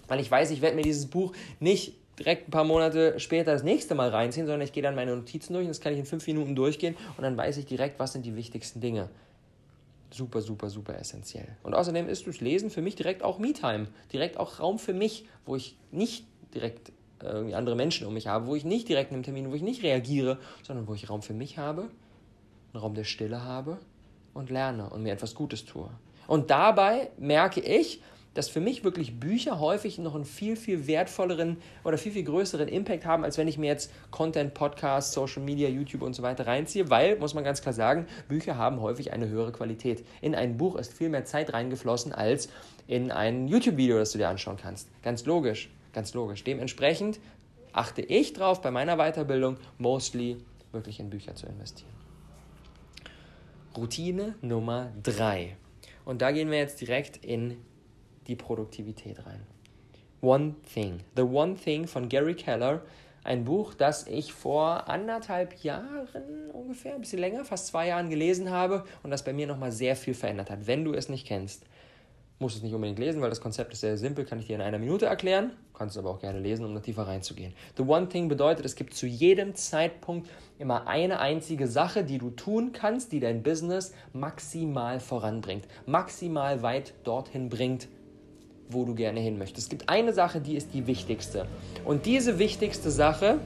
Weil 0.09 0.21
ich 0.21 0.31
weiß, 0.31 0.51
ich 0.51 0.61
werde 0.61 0.77
mir 0.77 0.83
dieses 0.83 1.07
Buch 1.07 1.33
nicht 1.59 1.95
direkt 2.19 2.49
ein 2.49 2.51
paar 2.51 2.65
Monate 2.65 3.19
später 3.21 3.53
das 3.53 3.63
nächste 3.63 3.95
Mal 3.95 4.11
reinziehen, 4.11 4.47
sondern 4.47 4.63
ich 4.63 4.73
gehe 4.73 4.83
dann 4.83 4.95
meine 4.95 5.15
Notizen 5.15 5.53
durch 5.53 5.65
und 5.65 5.71
das 5.71 5.81
kann 5.81 5.93
ich 5.93 5.99
in 5.99 6.07
fünf 6.07 6.27
Minuten 6.27 6.55
durchgehen 6.55 6.97
und 7.17 7.23
dann 7.23 7.37
weiß 7.37 7.57
ich 7.59 7.67
direkt, 7.67 7.99
was 7.99 8.13
sind 8.13 8.27
die 8.27 8.37
wichtigsten 8.37 8.81
Dinge. 8.81 9.09
Super, 10.11 10.41
super, 10.41 10.71
super 10.71 10.99
essentiell. 10.99 11.49
Und 11.63 11.75
außerdem 11.75 12.09
ist 12.09 12.27
das 12.27 12.41
Lesen 12.41 12.71
für 12.71 12.81
mich 12.81 12.97
direkt 12.97 13.23
auch 13.23 13.39
Me-Time, 13.39 13.89
direkt 14.13 14.39
auch 14.39 14.59
Raum 14.59 14.79
für 14.79 14.95
mich, 14.95 15.27
wo 15.45 15.55
ich 15.55 15.77
nicht 15.91 16.25
direkt 16.55 16.93
irgendwie 17.23 17.55
andere 17.55 17.77
Menschen 17.77 18.07
um 18.07 18.15
mich 18.15 18.27
habe, 18.27 18.47
wo 18.47 18.55
ich 18.55 18.65
nicht 18.65 18.89
direkt 18.89 19.11
in 19.11 19.17
einem 19.17 19.23
Termin, 19.25 19.51
wo 19.51 19.55
ich 19.55 19.63
nicht 19.63 19.83
reagiere, 19.83 20.39
sondern 20.63 20.87
wo 20.87 20.95
ich 20.95 21.11
Raum 21.11 21.23
für 21.23 21.35
mich 21.35 21.59
habe, 21.59 21.83
einen 22.73 22.81
Raum 22.81 22.95
der 22.95 23.05
Stille 23.05 23.45
habe 23.45 23.79
und 24.35 24.51
lerne 24.51 24.89
und 24.91 25.03
mir 25.03 25.13
etwas 25.13 25.35
Gutes 25.35 25.65
tue. 25.65 25.91
Und 26.27 26.51
dabei 26.51 27.11
merke 27.19 27.61
ich, 27.61 28.03
dass 28.35 28.49
für 28.49 28.61
mich 28.61 28.85
wirklich 28.85 29.19
Bücher 29.19 29.59
häufig 29.59 29.99
noch 29.99 30.15
einen 30.15 30.25
viel, 30.25 30.57
viel 30.57 30.87
wertvolleren 30.87 31.57
oder 31.85 31.99
viel, 31.99 32.13
viel 32.13 32.25
größeren 32.25 32.69
Impact 32.69 33.05
haben, 33.05 33.25
als 33.25 33.39
wenn 33.39 33.49
ich 33.49 33.59
mir 33.59 33.67
jetzt 33.67 33.91
Content, 34.11 34.55
Podcasts, 34.55 35.13
Social 35.13 35.43
Media, 35.43 35.69
YouTube 35.69 36.03
und 36.03 36.15
so 36.15 36.23
weiter 36.23 36.47
reinziehe, 36.47 36.91
weil, 36.91 37.19
muss 37.19 37.35
man 37.35 37.45
ganz 37.45 37.63
klar 37.63 37.73
sagen, 37.73 38.07
Bücher 38.29 38.57
haben 38.57 38.81
häufig 38.81 39.13
eine 39.13 39.29
höhere 39.29 39.53
Qualität. 39.53 40.05
In 40.21 40.35
ein 40.35 40.57
Buch 40.57 40.77
ist 40.77 40.93
viel 40.93 41.09
mehr 41.09 41.25
Zeit 41.25 41.53
reingeflossen 41.53 42.13
als 42.13 42.49
in 42.87 43.11
ein 43.11 43.49
YouTube-Video, 43.49 43.99
das 43.99 44.13
du 44.13 44.19
dir 44.19 44.29
anschauen 44.29 44.57
kannst. 44.57 44.89
Ganz 45.03 45.25
logisch, 45.27 45.71
ganz 45.93 46.15
logisch. 46.15 46.45
Dementsprechend 46.45 47.21
achte 47.73 48.03
ich 48.03 48.33
drauf, 48.33 48.63
bei 48.63 48.71
meiner 48.71 48.97
Weiterbildung 48.97 49.57
mostly 49.79 50.39
wirklich 50.73 51.01
in 51.01 51.11
Bücher 51.11 51.35
zu 51.35 51.47
investieren. 51.47 51.91
Routine 53.77 54.35
Nummer 54.41 54.93
drei. 55.03 55.57
Und 56.05 56.23
da 56.23 56.33
gehen 56.33 56.51
wir 56.51 56.59
jetzt 56.59 56.81
direkt 56.81 57.19
in 57.25 57.59
die 58.29 58.37
Produktivität 58.37 59.27
rein. 59.27 59.41
One 60.21 60.55
Thing. 60.73 61.01
The 61.17 61.23
One 61.23 61.55
Thing 61.55 61.87
von 61.87 62.09
Gary 62.09 62.35
Keller. 62.35 62.83
Ein 63.25 63.45
Buch, 63.45 63.75
das 63.75 64.07
ich 64.07 64.33
vor 64.33 64.89
anderthalb 64.89 65.63
Jahren 65.63 66.09
ungefähr, 66.53 66.95
ein 66.95 67.01
bisschen 67.01 67.19
länger, 67.19 67.45
fast 67.45 67.67
zwei 67.67 67.89
Jahren 67.89 68.11
gelesen 68.11 68.51
habe 68.51 68.85
und 69.03 69.11
das 69.11 69.25
bei 69.25 69.33
mir 69.33 69.47
nochmal 69.47 69.73
sehr 69.73 69.97
viel 69.97 70.15
verändert 70.15 70.51
hat. 70.51 70.67
Wenn 70.67 70.85
du 70.85 70.95
es 70.95 71.09
nicht 71.09 71.27
kennst, 71.27 71.65
musst 72.39 72.55
du 72.55 72.59
es 72.59 72.63
nicht 72.63 72.75
unbedingt 72.75 72.99
lesen, 72.99 73.21
weil 73.21 73.31
das 73.31 73.41
Konzept 73.41 73.73
ist 73.73 73.81
sehr 73.81 73.97
simpel, 73.97 74.25
kann 74.25 74.39
ich 74.39 74.47
dir 74.47 74.55
in 74.55 74.63
einer 74.63 74.79
Minute 74.79 75.07
erklären. 75.07 75.53
Kannst 75.75 75.97
es 75.97 75.99
aber 75.99 76.11
auch 76.11 76.21
gerne 76.21 76.41
lesen, 76.41 76.65
um 76.65 76.73
noch 76.73 76.83
tiefer 76.83 77.07
reinzugehen. 77.07 77.53
The 77.77 77.83
One 77.83 78.09
Thing 78.09 78.29
bedeutet, 78.29 78.65
es 78.65 78.77
gibt 78.77 78.95
zu 78.95 79.07
jedem 79.07 79.55
Zeitpunkt 79.55 80.29
immer 80.59 80.87
eine 80.87 81.21
einzige 81.21 81.67
Sache, 81.67 82.05
die 82.05 82.19
du 82.19 82.31
tun 82.31 82.73
kannst, 82.73 83.13
die 83.13 83.21
dein 83.21 83.43
Business 83.43 83.93
maximal 84.13 85.01
voranbringt, 85.01 85.67
maximal 85.87 86.63
weit 86.63 86.95
dorthin 87.05 87.49
bringt, 87.49 87.89
wo 88.71 88.85
du 88.85 88.95
gerne 88.95 89.21
hin 89.21 89.39
möchtest. 89.39 89.67
Es 89.67 89.69
gibt 89.69 89.89
eine 89.89 90.13
Sache, 90.13 90.41
die 90.41 90.57
ist 90.57 90.75
die 90.75 90.87
wichtigste. 90.87 91.47
Und 91.85 92.07
diese 92.07 92.39
wichtigste 92.39 92.91
Sache 92.91 93.39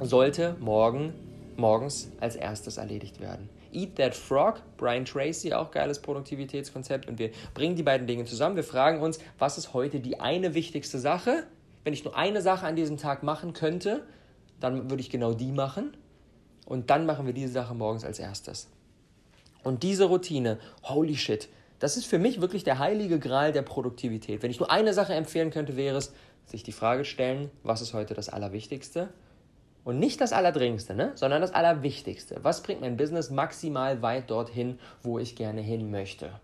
sollte 0.00 0.56
morgen, 0.60 1.12
morgens 1.56 2.10
als 2.20 2.36
erstes 2.36 2.76
erledigt 2.76 3.20
werden. 3.20 3.48
Eat 3.72 3.96
That 3.96 4.14
Frog, 4.14 4.62
Brian 4.76 5.04
Tracy, 5.04 5.52
auch 5.52 5.70
geiles 5.70 6.00
Produktivitätskonzept. 6.00 7.08
Und 7.08 7.18
wir 7.18 7.30
bringen 7.54 7.76
die 7.76 7.82
beiden 7.82 8.06
Dinge 8.06 8.24
zusammen. 8.24 8.56
Wir 8.56 8.64
fragen 8.64 9.00
uns, 9.00 9.18
was 9.38 9.58
ist 9.58 9.74
heute 9.74 10.00
die 10.00 10.18
eine 10.20 10.54
wichtigste 10.54 10.98
Sache? 10.98 11.44
Wenn 11.84 11.92
ich 11.92 12.04
nur 12.04 12.16
eine 12.16 12.42
Sache 12.42 12.66
an 12.66 12.76
diesem 12.76 12.96
Tag 12.96 13.22
machen 13.22 13.52
könnte, 13.52 14.04
dann 14.58 14.90
würde 14.90 15.00
ich 15.00 15.10
genau 15.10 15.32
die 15.32 15.52
machen. 15.52 15.96
Und 16.66 16.90
dann 16.90 17.06
machen 17.06 17.26
wir 17.26 17.32
diese 17.32 17.52
Sache 17.52 17.74
morgens 17.74 18.04
als 18.04 18.18
erstes. 18.18 18.68
Und 19.62 19.82
diese 19.82 20.04
Routine, 20.04 20.58
holy 20.84 21.16
shit, 21.16 21.48
das 21.80 21.96
ist 21.96 22.06
für 22.06 22.18
mich 22.18 22.40
wirklich 22.40 22.62
der 22.62 22.78
heilige 22.78 23.18
Gral 23.18 23.52
der 23.52 23.62
Produktivität. 23.62 24.42
Wenn 24.42 24.50
ich 24.50 24.60
nur 24.60 24.70
eine 24.70 24.94
Sache 24.94 25.14
empfehlen 25.14 25.50
könnte, 25.50 25.76
wäre 25.76 25.96
es, 25.96 26.12
sich 26.44 26.62
die 26.62 26.72
Frage 26.72 27.04
stellen, 27.04 27.50
was 27.62 27.80
ist 27.80 27.94
heute 27.94 28.14
das 28.14 28.28
Allerwichtigste? 28.28 29.08
Und 29.82 29.98
nicht 29.98 30.20
das 30.20 30.32
Allerdringendste, 30.32 30.94
ne? 30.94 31.12
sondern 31.14 31.40
das 31.40 31.54
Allerwichtigste. 31.54 32.40
Was 32.42 32.62
bringt 32.62 32.82
mein 32.82 32.98
Business 32.98 33.30
maximal 33.30 34.02
weit 34.02 34.30
dorthin, 34.30 34.78
wo 35.02 35.18
ich 35.18 35.36
gerne 35.36 35.62
hin 35.62 35.90
möchte? 35.90 36.38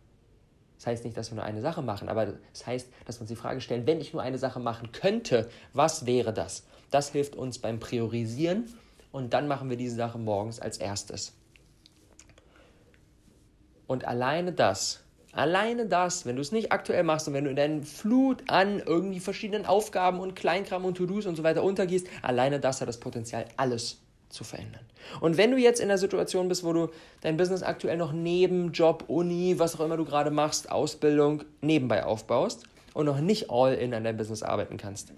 Das 0.78 0.86
heißt 0.86 1.04
nicht, 1.04 1.16
dass 1.16 1.30
wir 1.30 1.36
nur 1.36 1.44
eine 1.44 1.60
Sache 1.60 1.82
machen, 1.82 2.08
aber 2.08 2.34
das 2.52 2.66
heißt, 2.66 2.88
dass 3.04 3.16
wir 3.16 3.22
uns 3.22 3.28
die 3.28 3.36
Frage 3.36 3.60
stellen, 3.60 3.86
wenn 3.86 4.00
ich 4.00 4.12
nur 4.12 4.22
eine 4.22 4.38
Sache 4.38 4.60
machen 4.60 4.92
könnte, 4.92 5.50
was 5.74 6.06
wäre 6.06 6.32
das? 6.32 6.66
Das 6.90 7.10
hilft 7.10 7.36
uns 7.36 7.58
beim 7.58 7.78
Priorisieren 7.78 8.72
und 9.12 9.34
dann 9.34 9.48
machen 9.48 9.68
wir 9.68 9.76
diese 9.76 9.96
Sache 9.96 10.18
morgens 10.18 10.60
als 10.60 10.78
erstes. 10.78 11.34
Und 13.86 14.04
alleine 14.06 14.52
das 14.52 15.05
Alleine 15.36 15.84
das, 15.84 16.24
wenn 16.24 16.36
du 16.36 16.40
es 16.40 16.50
nicht 16.50 16.72
aktuell 16.72 17.02
machst 17.02 17.28
und 17.28 17.34
wenn 17.34 17.44
du 17.44 17.50
in 17.50 17.56
deinen 17.56 17.84
Flut 17.84 18.42
an 18.46 18.80
irgendwie 18.80 19.20
verschiedenen 19.20 19.66
Aufgaben 19.66 20.18
und 20.18 20.34
Kleinkram 20.34 20.86
und 20.86 20.96
To-Dos 20.96 21.26
und 21.26 21.36
so 21.36 21.42
weiter 21.42 21.62
untergehst, 21.62 22.06
alleine 22.22 22.58
das 22.58 22.80
hat 22.80 22.88
das 22.88 22.98
Potenzial, 22.98 23.44
alles 23.58 23.98
zu 24.30 24.44
verändern. 24.44 24.80
Und 25.20 25.36
wenn 25.36 25.50
du 25.50 25.58
jetzt 25.58 25.78
in 25.78 25.88
der 25.88 25.98
Situation 25.98 26.48
bist, 26.48 26.64
wo 26.64 26.72
du 26.72 26.88
dein 27.20 27.36
Business 27.36 27.62
aktuell 27.62 27.98
noch 27.98 28.14
neben 28.14 28.72
Job, 28.72 29.04
Uni, 29.08 29.58
was 29.58 29.78
auch 29.78 29.84
immer 29.84 29.98
du 29.98 30.06
gerade 30.06 30.30
machst, 30.30 30.70
Ausbildung 30.70 31.44
nebenbei 31.60 32.06
aufbaust 32.06 32.64
und 32.94 33.04
noch 33.04 33.20
nicht 33.20 33.50
all 33.50 33.74
in 33.74 33.92
an 33.92 34.04
deinem 34.04 34.16
Business 34.16 34.42
arbeiten 34.42 34.78
kannst, 34.78 35.12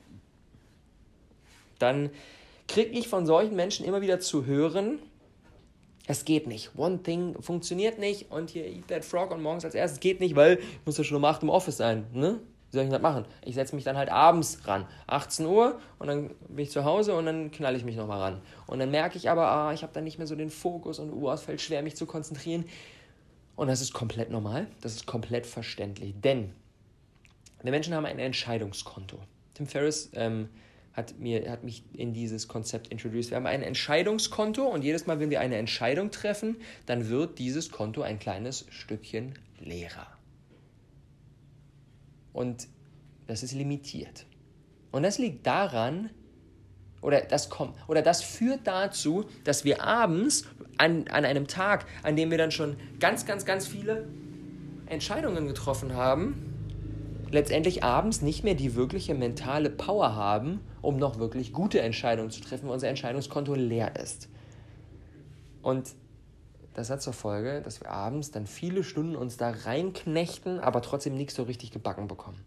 dann 1.78 2.10
kriege 2.66 2.90
ich 2.90 3.06
von 3.06 3.25
solchen 3.25 3.54
Menschen 3.54 3.87
immer 3.87 4.00
wieder 4.00 4.18
zu 4.18 4.46
hören, 4.46 4.98
es 6.08 6.24
geht 6.24 6.46
nicht. 6.46 6.70
One 6.74 7.02
Thing 7.02 7.40
funktioniert 7.40 7.98
nicht 7.98 8.30
und 8.30 8.48
hier 8.48 8.66
Eat 8.66 8.88
That 8.88 9.04
Frog 9.04 9.30
und 9.30 9.42
morgens 9.42 9.66
als 9.66 9.74
erstes 9.74 10.00
geht 10.00 10.20
nicht, 10.20 10.34
weil 10.34 10.58
ich 10.58 10.86
muss 10.86 10.96
ja 10.96 11.04
schon 11.04 11.18
um 11.18 11.24
8 11.24 11.42
im 11.42 11.50
Office 11.50 11.76
sein. 11.76 12.06
Ne? 12.14 12.40
Wie 12.70 12.76
soll 12.76 12.86
ich 12.86 12.90
das 12.90 13.02
machen? 13.02 13.26
Ich 13.44 13.54
setze 13.54 13.74
mich 13.74 13.84
dann 13.84 13.96
halt 13.96 14.10
abends 14.10 14.66
ran. 14.66 14.86
18 15.06 15.44
Uhr 15.44 15.78
und 15.98 16.06
dann 16.06 16.30
bin 16.48 16.64
ich 16.64 16.70
zu 16.70 16.84
Hause 16.84 17.14
und 17.14 17.26
dann 17.26 17.50
knalle 17.50 17.76
ich 17.76 17.84
mich 17.84 17.94
nochmal 17.94 18.20
ran. 18.20 18.40
Und 18.66 18.78
dann 18.78 18.90
merke 18.90 19.18
ich 19.18 19.28
aber, 19.28 19.48
ah, 19.48 19.74
ich 19.74 19.82
habe 19.82 19.92
dann 19.92 20.04
nicht 20.04 20.16
mehr 20.16 20.26
so 20.26 20.34
den 20.34 20.48
Fokus 20.48 20.98
und 20.98 21.12
uh, 21.12 21.30
es 21.30 21.42
fällt 21.42 21.60
schwer, 21.60 21.82
mich 21.82 21.94
zu 21.94 22.06
konzentrieren. 22.06 22.64
Und 23.54 23.68
das 23.68 23.82
ist 23.82 23.92
komplett 23.92 24.30
normal, 24.30 24.66
das 24.80 24.94
ist 24.94 25.06
komplett 25.06 25.46
verständlich. 25.46 26.14
Denn 26.24 26.54
wir 27.62 27.70
Menschen 27.70 27.94
haben 27.94 28.06
ein 28.06 28.18
Entscheidungskonto. 28.18 29.18
Tim 29.52 29.66
Ferriss 29.66 30.10
ähm, 30.14 30.48
hat, 30.98 31.18
mir, 31.20 31.48
hat 31.48 31.62
mich 31.62 31.84
in 31.94 32.12
dieses 32.12 32.48
Konzept 32.48 32.88
introduced. 32.88 33.30
Wir 33.30 33.36
haben 33.36 33.46
ein 33.46 33.62
Entscheidungskonto 33.62 34.66
und 34.66 34.82
jedes 34.82 35.06
Mal, 35.06 35.20
wenn 35.20 35.30
wir 35.30 35.40
eine 35.40 35.56
Entscheidung 35.56 36.10
treffen, 36.10 36.56
dann 36.86 37.08
wird 37.08 37.38
dieses 37.38 37.70
Konto 37.70 38.02
ein 38.02 38.18
kleines 38.18 38.66
Stückchen 38.68 39.34
leerer. 39.60 40.08
Und 42.32 42.66
das 43.28 43.44
ist 43.44 43.52
limitiert. 43.52 44.26
Und 44.90 45.04
das 45.04 45.18
liegt 45.18 45.46
daran, 45.46 46.10
oder 47.00 47.20
das 47.20 47.48
kommt, 47.48 47.76
oder 47.86 48.02
das 48.02 48.22
führt 48.22 48.66
dazu, 48.66 49.24
dass 49.44 49.64
wir 49.64 49.84
abends 49.84 50.46
an, 50.78 51.06
an 51.08 51.24
einem 51.24 51.46
Tag, 51.46 51.86
an 52.02 52.16
dem 52.16 52.32
wir 52.32 52.38
dann 52.38 52.50
schon 52.50 52.76
ganz, 52.98 53.24
ganz, 53.24 53.44
ganz 53.44 53.68
viele 53.68 54.08
Entscheidungen 54.86 55.46
getroffen 55.46 55.94
haben, 55.94 56.57
letztendlich 57.30 57.85
abends 57.85 58.23
nicht 58.23 58.44
mehr 58.44 58.54
die 58.54 58.75
wirkliche 58.75 59.14
mentale 59.14 59.70
Power 59.70 60.14
haben, 60.14 60.61
um 60.82 60.97
noch 60.97 61.18
wirklich 61.18 61.52
gute 61.52 61.80
Entscheidungen 61.80 62.30
zu 62.30 62.40
treffen, 62.40 62.66
weil 62.66 62.75
unser 62.75 62.88
Entscheidungskonto 62.88 63.54
leer 63.54 63.97
ist. 63.97 64.28
Und 65.62 65.94
das 66.75 66.90
hat 66.90 67.02
zur 67.02 67.12
Folge, 67.12 67.61
dass 67.62 67.80
wir 67.80 67.90
abends 67.90 68.30
dann 68.30 68.47
viele 68.47 68.85
Stunden 68.85 69.16
uns 69.16 69.37
da 69.37 69.50
reinknechten, 69.50 70.61
aber 70.61 70.80
trotzdem 70.80 71.16
nichts 71.16 71.35
so 71.35 71.42
richtig 71.42 71.73
gebacken 71.73 72.06
bekommen. 72.06 72.44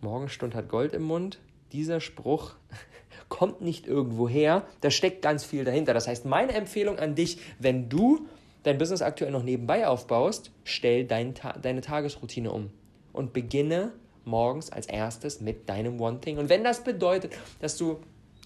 Morgenstund 0.00 0.54
hat 0.54 0.68
Gold 0.68 0.92
im 0.92 1.02
Mund. 1.02 1.38
Dieser 1.72 2.00
Spruch 2.00 2.54
kommt 3.28 3.60
nicht 3.60 3.86
irgendwo 3.86 4.28
her, 4.28 4.66
da 4.80 4.90
steckt 4.90 5.22
ganz 5.22 5.44
viel 5.44 5.64
dahinter. 5.64 5.92
Das 5.92 6.06
heißt, 6.08 6.24
meine 6.24 6.52
Empfehlung 6.52 6.98
an 6.98 7.14
dich, 7.14 7.38
wenn 7.58 7.88
du 7.88 8.26
dein 8.64 8.78
Business 8.78 9.02
aktuell 9.02 9.30
noch 9.30 9.42
nebenbei 9.44 9.86
aufbaust, 9.86 10.50
stell 10.64 11.04
dein, 11.04 11.34
deine 11.62 11.80
Tagesroutine 11.80 12.50
um 12.50 12.70
und 13.12 13.32
beginne 13.32 13.92
morgens 14.24 14.70
als 14.70 14.86
erstes 14.86 15.40
mit 15.40 15.68
deinem 15.68 16.00
One 16.00 16.20
Thing. 16.20 16.38
Und 16.38 16.48
wenn 16.48 16.64
das 16.64 16.82
bedeutet, 16.82 17.32
dass 17.60 17.76
du 17.76 18.00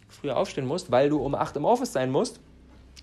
früher 0.08 0.36
aufstehen 0.36 0.66
musst, 0.66 0.90
weil 0.90 1.08
du 1.08 1.18
um 1.18 1.34
8 1.34 1.56
im 1.56 1.64
Office 1.64 1.92
sein 1.92 2.10
musst 2.10 2.40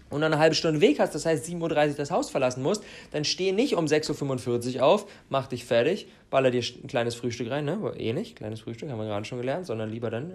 und 0.10 0.22
dann 0.22 0.34
eine 0.34 0.42
halbe 0.42 0.56
Stunde 0.56 0.82
Weg 0.82 1.00
hast, 1.00 1.16
das 1.16 1.26
heißt 1.26 1.48
7.30 1.48 1.90
Uhr 1.90 1.96
das 1.96 2.12
Haus 2.12 2.30
verlassen 2.30 2.62
musst, 2.62 2.84
dann 3.12 3.24
steh 3.24 3.52
nicht 3.54 3.76
um 3.76 3.86
6.45 3.86 4.78
Uhr 4.78 4.84
auf, 4.84 5.08
mach 5.30 5.48
dich 5.48 5.66
fertig, 5.66 6.08
baller 6.30 6.52
dir 6.52 6.62
ein 6.62 6.88
kleines 6.88 7.16
Frühstück 7.16 7.50
rein, 7.50 7.66
ne? 7.66 7.94
eh 7.98 8.12
nicht, 8.12 8.36
kleines 8.36 8.60
Frühstück, 8.62 8.90
haben 8.90 9.00
wir 9.00 9.06
gerade 9.06 9.26
schon 9.26 9.40
gelernt, 9.40 9.66
sondern 9.66 9.90
lieber 9.90 10.10
dann 10.10 10.32
äh, 10.32 10.34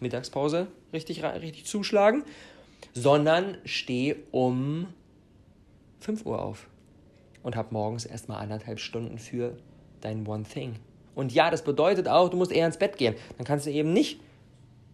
Mittagspause 0.00 0.66
richtig, 0.92 1.22
richtig 1.22 1.66
zuschlagen, 1.66 2.24
sondern 2.94 3.58
steh 3.64 4.16
um 4.32 4.88
5 6.00 6.26
Uhr 6.26 6.42
auf 6.42 6.68
und 7.42 7.56
hab 7.56 7.72
morgens 7.72 8.04
erstmal 8.04 8.42
anderthalb 8.42 8.80
Stunden 8.80 9.18
für 9.18 9.56
dein 10.00 10.26
One 10.26 10.44
Thing. 10.44 10.76
Und 11.14 11.32
ja, 11.32 11.50
das 11.50 11.62
bedeutet 11.62 12.08
auch, 12.08 12.28
du 12.28 12.36
musst 12.36 12.52
eher 12.52 12.66
ins 12.66 12.78
Bett 12.78 12.96
gehen. 12.96 13.14
Dann 13.36 13.46
kannst 13.46 13.66
du 13.66 13.70
eben 13.70 13.92
nicht 13.92 14.20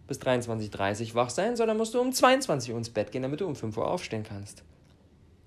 bis 0.07 0.19
23.30 0.19 1.09
Uhr 1.09 1.15
wach 1.15 1.29
sein, 1.29 1.55
sondern 1.55 1.77
musst 1.77 1.93
du 1.93 2.01
um 2.01 2.11
22 2.11 2.71
Uhr 2.71 2.77
ins 2.77 2.89
Bett 2.89 3.11
gehen, 3.11 3.21
damit 3.21 3.41
du 3.41 3.47
um 3.47 3.55
5 3.55 3.77
Uhr 3.77 3.89
aufstehen 3.89 4.23
kannst. 4.23 4.63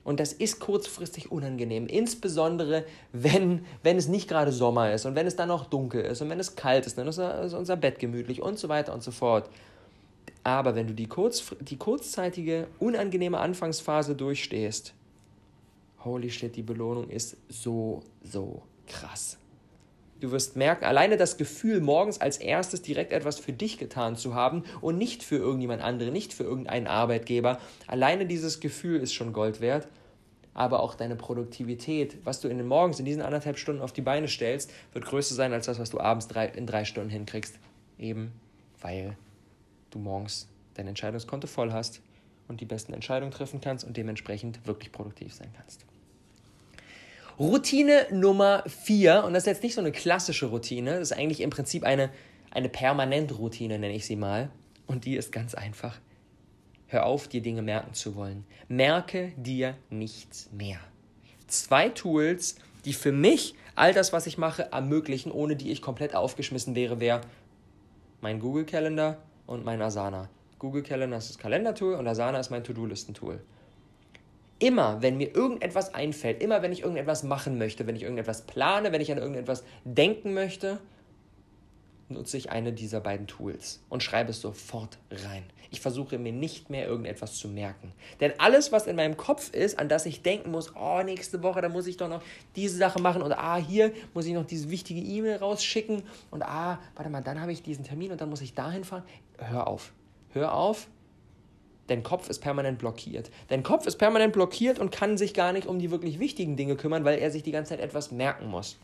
Und 0.03 0.19
das 0.19 0.33
ist 0.33 0.61
kurzfristig 0.61 1.31
unangenehm, 1.31 1.87
insbesondere 1.87 2.85
wenn, 3.13 3.67
wenn 3.83 3.99
es 3.99 4.09
nicht 4.09 4.29
gerade 4.29 4.51
Sommer 4.51 4.93
ist 4.93 5.05
und 5.05 5.15
wenn 5.15 5.27
es 5.27 5.37
dann 5.37 5.49
noch 5.49 5.67
dunkel 5.67 6.03
ist 6.03 6.23
und 6.23 6.31
wenn 6.31 6.41
es 6.41 6.57
kalt 6.57 6.87
ist, 6.87 6.97
dann 6.97 7.07
ist 7.07 7.19
unser 7.19 7.77
Bett 7.77 7.99
gemütlich 7.99 8.41
und 8.41 8.59
so 8.59 8.69
weiter 8.69 8.95
und 8.95 9.03
so 9.03 9.11
fort. 9.11 9.51
Aber 10.43 10.75
wenn 10.75 10.87
du 10.87 10.95
die, 10.95 11.07
kurz, 11.07 11.55
die 11.61 11.77
kurzzeitige, 11.77 12.67
unangenehme 12.79 13.39
Anfangsphase 13.39 14.15
durchstehst, 14.15 14.95
holy 16.05 16.31
shit, 16.31 16.57
die 16.57 16.63
Belohnung 16.63 17.09
ist 17.09 17.37
so, 17.49 18.03
so 18.23 18.63
krass. 18.87 19.39
Du 20.21 20.31
wirst 20.33 20.55
merken, 20.55 20.85
alleine 20.85 21.17
das 21.17 21.39
Gefühl, 21.39 21.81
morgens 21.81 22.21
als 22.21 22.37
erstes 22.37 22.83
direkt 22.83 23.13
etwas 23.13 23.39
für 23.39 23.55
dich 23.55 23.79
getan 23.79 24.17
zu 24.17 24.35
haben 24.35 24.65
und 24.83 24.99
nicht 24.99 25.23
für 25.23 25.37
irgendjemand 25.37 25.83
anderen, 25.83 26.13
nicht 26.13 26.35
für 26.35 26.45
irgendeinen 26.45 26.87
Arbeitgeber, 26.87 27.59
alleine 27.87 28.27
dieses 28.27 28.61
Gefühl 28.61 29.01
ist 29.01 29.15
schon 29.15 29.33
Gold 29.33 29.61
wert. 29.61 29.89
Aber 30.53 30.81
auch 30.81 30.95
deine 30.95 31.17
Produktivität, 31.17 32.19
was 32.25 32.41
du 32.41 32.49
in 32.49 32.59
den 32.59 32.67
Morgens 32.67 32.99
in 32.99 33.05
diesen 33.05 33.23
anderthalb 33.23 33.57
Stunden 33.57 33.81
auf 33.81 33.93
die 33.93 34.03
Beine 34.03 34.27
stellst, 34.27 34.71
wird 34.93 35.07
größer 35.07 35.35
sein 35.35 35.53
als 35.53 35.67
das, 35.67 35.79
was 35.79 35.91
du 35.91 36.01
abends 36.01 36.27
drei, 36.27 36.47
in 36.47 36.67
drei 36.67 36.85
Stunden 36.85 37.09
hinkriegst. 37.09 37.59
Eben 37.99 38.33
weil 38.81 39.17
du 39.91 39.99
morgens 39.99 40.49
dein 40.75 40.87
Entscheidungskonto 40.87 41.47
voll 41.47 41.73
hast 41.73 42.01
und 42.49 42.61
die 42.61 42.67
besten 42.67 42.93
Entscheidungen 42.93 43.33
treffen 43.33 43.61
kannst 43.61 43.85
und 43.85 43.97
dementsprechend 43.97 44.67
wirklich 44.67 44.93
produktiv 44.93 45.35
sein 45.35 45.53
kannst. 45.57 45.85
Routine 47.41 48.07
Nummer 48.11 48.65
vier, 48.67 49.25
und 49.25 49.33
das 49.33 49.45
ist 49.45 49.47
jetzt 49.47 49.63
nicht 49.63 49.75
so 49.75 49.81
eine 49.81 49.93
klassische 49.93 50.45
Routine, 50.45 50.99
das 50.99 51.11
ist 51.11 51.17
eigentlich 51.17 51.41
im 51.41 51.49
Prinzip 51.49 51.85
eine, 51.85 52.11
eine 52.51 52.69
Permanent-Routine, 52.69 53.79
nenne 53.79 53.95
ich 53.95 54.05
sie 54.05 54.17
mal. 54.17 54.51
Und 54.87 55.07
die 55.07 55.17
ist 55.17 55.33
ganz 55.33 55.55
einfach. 55.55 55.99
Hör 56.87 57.07
auf, 57.07 57.29
dir 57.29 57.41
Dinge 57.41 57.63
merken 57.63 57.95
zu 57.95 58.15
wollen. 58.15 58.45
Merke 58.69 59.33
dir 59.39 59.75
nichts 59.89 60.51
mehr. 60.53 60.81
Zwei 61.47 61.89
Tools, 61.89 62.57
die 62.85 62.93
für 62.93 63.11
mich 63.11 63.55
all 63.75 63.95
das, 63.95 64.13
was 64.13 64.27
ich 64.27 64.37
mache, 64.37 64.71
ermöglichen, 64.71 65.33
ohne 65.33 65.57
die 65.57 65.71
ich 65.71 65.81
komplett 65.81 66.15
aufgeschmissen 66.15 66.75
wäre, 66.75 67.01
wäre 67.01 67.23
mein 68.21 68.39
Google 68.39 68.67
Calendar 68.67 69.17
und 69.47 69.65
mein 69.65 69.81
Asana. 69.81 70.29
Google 70.59 70.83
Calendar 70.83 71.19
ist 71.19 71.31
das 71.31 71.39
Kalendertool 71.39 71.95
und 71.95 72.07
Asana 72.07 72.39
ist 72.39 72.51
mein 72.51 72.65
To-Do-Listen-Tool 72.65 73.41
immer, 74.61 75.03
wenn 75.03 75.17
mir 75.17 75.35
irgendetwas 75.35 75.95
einfällt, 75.95 76.43
immer, 76.43 76.63
wenn 76.63 76.71
ich 76.71 76.83
irgendetwas 76.83 77.25
machen 77.25 77.59
möchte, 77.59 77.87
wenn 77.87 77.97
ich 77.97 78.03
irgendetwas 78.03 78.43
plane, 78.43 78.93
wenn 78.93 79.01
ich 79.01 79.11
an 79.11 79.19
irgendetwas 79.19 79.65
denken 79.85 80.33
möchte, 80.35 80.79
nutze 82.09 82.37
ich 82.37 82.51
eine 82.51 82.73
dieser 82.73 83.01
beiden 83.01 83.27
Tools 83.27 83.83
und 83.89 84.03
schreibe 84.03 84.31
es 84.31 84.41
sofort 84.41 84.99
rein. 85.11 85.45
Ich 85.71 85.81
versuche 85.81 86.19
mir 86.19 86.33
nicht 86.33 86.69
mehr 86.69 86.87
irgendetwas 86.87 87.35
zu 87.37 87.49
merken. 87.49 87.93
Denn 88.19 88.33
alles, 88.39 88.73
was 88.73 88.89
in 88.89 88.97
meinem 88.97 89.17
Kopf 89.17 89.55
ist, 89.55 89.79
an 89.79 89.89
das 89.89 90.05
ich 90.07 90.23
denken 90.23 90.51
muss, 90.51 90.75
oh, 90.75 91.03
nächste 91.05 91.43
Woche, 91.43 91.61
da 91.61 91.69
muss 91.69 91.87
ich 91.87 91.97
doch 91.97 92.09
noch 92.09 92.23
diese 92.57 92.77
Sache 92.77 93.01
machen 93.01 93.23
und 93.23 93.33
ah, 93.33 93.57
hier 93.57 93.93
muss 94.13 94.27
ich 94.27 94.35
noch 94.35 94.45
diese 94.45 94.71
wichtige 94.71 95.01
E-Mail 95.01 95.37
rausschicken 95.37 96.03
und 96.31 96.43
ah, 96.43 96.81
warte 96.97 97.11
mal, 97.11 97.23
dann 97.23 97.41
habe 97.41 97.53
ich 97.53 97.63
diesen 97.63 97.85
Termin 97.85 98.11
und 98.11 98.21
dann 98.21 98.29
muss 98.29 98.41
ich 98.41 98.55
dahin 98.55 98.83
fahren. 98.83 99.05
Hör 99.39 99.69
auf. 99.69 99.93
Hör 100.33 100.55
auf, 100.55 100.89
Dein 101.91 102.05
Kopf 102.05 102.31
ist 102.31 102.39
permanent 102.39 102.79
blockiert. 102.79 103.33
Dein 103.49 103.65
Kopf 103.65 103.85
ist 103.85 103.97
permanent 103.97 104.33
blockiert 104.33 104.79
und 104.79 104.93
kann 104.93 105.19
sich 105.19 105.35
gar 105.35 105.53
nicht 105.53 105.67
um 105.67 105.81
die 105.81 105.91
wirklich 105.91 106.21
wichtigen 106.21 106.57
Dinge 106.57 106.77
kümmern, 106.77 107.05
weil 107.05 107.19
er 107.19 107.33
sich 107.33 107.43
die 107.43 107.51
ganze 107.51 107.71
Zeit 107.71 107.81
etwas 107.81 108.13
merken 108.13 108.47
muss. 108.47 108.79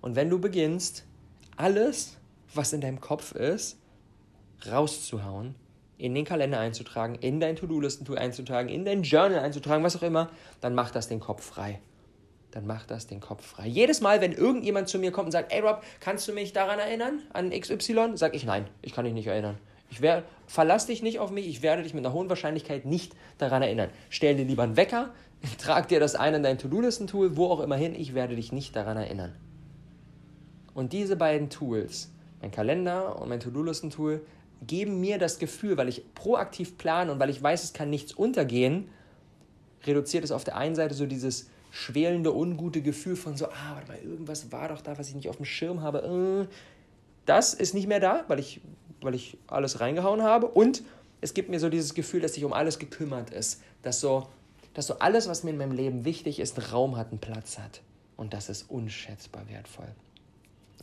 Und 0.00 0.16
wenn 0.16 0.28
du 0.28 0.40
beginnst, 0.40 1.04
alles, 1.56 2.18
was 2.52 2.72
in 2.72 2.80
deinem 2.80 3.00
Kopf 3.00 3.30
ist, 3.36 3.78
rauszuhauen, 4.68 5.54
in 5.98 6.16
den 6.16 6.24
Kalender 6.24 6.58
einzutragen, 6.58 7.14
in 7.14 7.38
dein 7.38 7.54
To-Do-Listen-Tool 7.54 8.18
einzutragen, 8.18 8.68
in 8.68 8.84
dein 8.84 9.04
Journal 9.04 9.38
einzutragen, 9.38 9.84
was 9.84 9.94
auch 9.94 10.02
immer, 10.02 10.30
dann 10.60 10.74
macht 10.74 10.96
das 10.96 11.06
den 11.06 11.20
Kopf 11.20 11.44
frei. 11.44 11.80
Dann 12.50 12.66
macht 12.66 12.90
das 12.90 13.06
den 13.06 13.20
Kopf 13.20 13.46
frei. 13.46 13.68
Jedes 13.68 14.00
Mal, 14.00 14.20
wenn 14.20 14.32
irgendjemand 14.32 14.88
zu 14.88 14.98
mir 14.98 15.12
kommt 15.12 15.26
und 15.26 15.32
sagt, 15.32 15.52
ey 15.52 15.60
Rob, 15.60 15.84
kannst 16.00 16.26
du 16.26 16.32
mich 16.32 16.52
daran 16.52 16.80
erinnern, 16.80 17.22
an 17.32 17.50
XY, 17.50 18.16
sag 18.16 18.34
ich 18.34 18.44
nein, 18.44 18.66
ich 18.82 18.92
kann 18.92 19.04
dich 19.04 19.14
nicht 19.14 19.28
erinnern. 19.28 19.58
Ich 19.92 20.00
werde, 20.00 20.24
verlass 20.46 20.86
dich 20.86 21.02
nicht 21.02 21.18
auf 21.18 21.30
mich, 21.30 21.46
ich 21.46 21.60
werde 21.60 21.82
dich 21.82 21.92
mit 21.92 22.02
einer 22.04 22.14
hohen 22.14 22.30
Wahrscheinlichkeit 22.30 22.86
nicht 22.86 23.12
daran 23.36 23.60
erinnern. 23.60 23.90
Stell 24.08 24.34
dir 24.34 24.46
lieber 24.46 24.62
einen 24.62 24.78
Wecker, 24.78 25.10
trag 25.58 25.88
dir 25.88 26.00
das 26.00 26.14
ein 26.14 26.32
in 26.32 26.42
dein 26.42 26.56
To-Do-Listen-Tool, 26.56 27.36
wo 27.36 27.48
auch 27.48 27.60
immer 27.60 27.76
hin, 27.76 27.94
ich 27.94 28.14
werde 28.14 28.34
dich 28.34 28.52
nicht 28.52 28.74
daran 28.74 28.96
erinnern. 28.96 29.34
Und 30.72 30.94
diese 30.94 31.14
beiden 31.16 31.50
Tools, 31.50 32.10
mein 32.40 32.50
Kalender 32.50 33.20
und 33.20 33.28
mein 33.28 33.40
To-Do-Listen-Tool, 33.40 34.24
geben 34.66 34.98
mir 34.98 35.18
das 35.18 35.38
Gefühl, 35.38 35.76
weil 35.76 35.90
ich 35.90 36.14
proaktiv 36.14 36.78
plane 36.78 37.12
und 37.12 37.20
weil 37.20 37.28
ich 37.28 37.42
weiß, 37.42 37.62
es 37.62 37.74
kann 37.74 37.90
nichts 37.90 38.14
untergehen, 38.14 38.88
reduziert 39.84 40.24
es 40.24 40.32
auf 40.32 40.44
der 40.44 40.56
einen 40.56 40.74
Seite 40.74 40.94
so 40.94 41.04
dieses 41.04 41.50
schwelende, 41.70 42.34
ungute 42.34 42.80
Gefühl 42.80 43.16
von 43.16 43.36
so, 43.36 43.46
ah, 43.48 43.74
warte 43.74 43.88
mal, 43.88 43.98
irgendwas 43.98 44.52
war 44.52 44.68
doch 44.68 44.80
da, 44.80 44.96
was 44.96 45.08
ich 45.08 45.14
nicht 45.14 45.28
auf 45.28 45.36
dem 45.36 45.44
Schirm 45.44 45.82
habe. 45.82 46.46
Äh, 46.48 46.54
das 47.26 47.52
ist 47.52 47.74
nicht 47.74 47.88
mehr 47.88 48.00
da, 48.00 48.24
weil 48.28 48.38
ich 48.38 48.62
weil 49.04 49.14
ich 49.14 49.36
alles 49.46 49.80
reingehauen 49.80 50.22
habe. 50.22 50.48
Und 50.48 50.82
es 51.20 51.34
gibt 51.34 51.48
mir 51.48 51.60
so 51.60 51.68
dieses 51.68 51.94
Gefühl, 51.94 52.20
dass 52.20 52.34
sich 52.34 52.44
um 52.44 52.52
alles 52.52 52.78
gekümmert 52.78 53.30
ist. 53.30 53.62
Dass 53.82 54.00
so, 54.00 54.28
dass 54.74 54.86
so 54.86 54.98
alles, 54.98 55.28
was 55.28 55.44
mir 55.44 55.50
in 55.50 55.58
meinem 55.58 55.72
Leben 55.72 56.04
wichtig 56.04 56.40
ist, 56.40 56.72
Raum 56.72 56.96
hat, 56.96 57.10
einen 57.10 57.20
Platz 57.20 57.58
hat. 57.58 57.80
Und 58.16 58.34
das 58.34 58.48
ist 58.48 58.70
unschätzbar 58.70 59.48
wertvoll. 59.48 59.88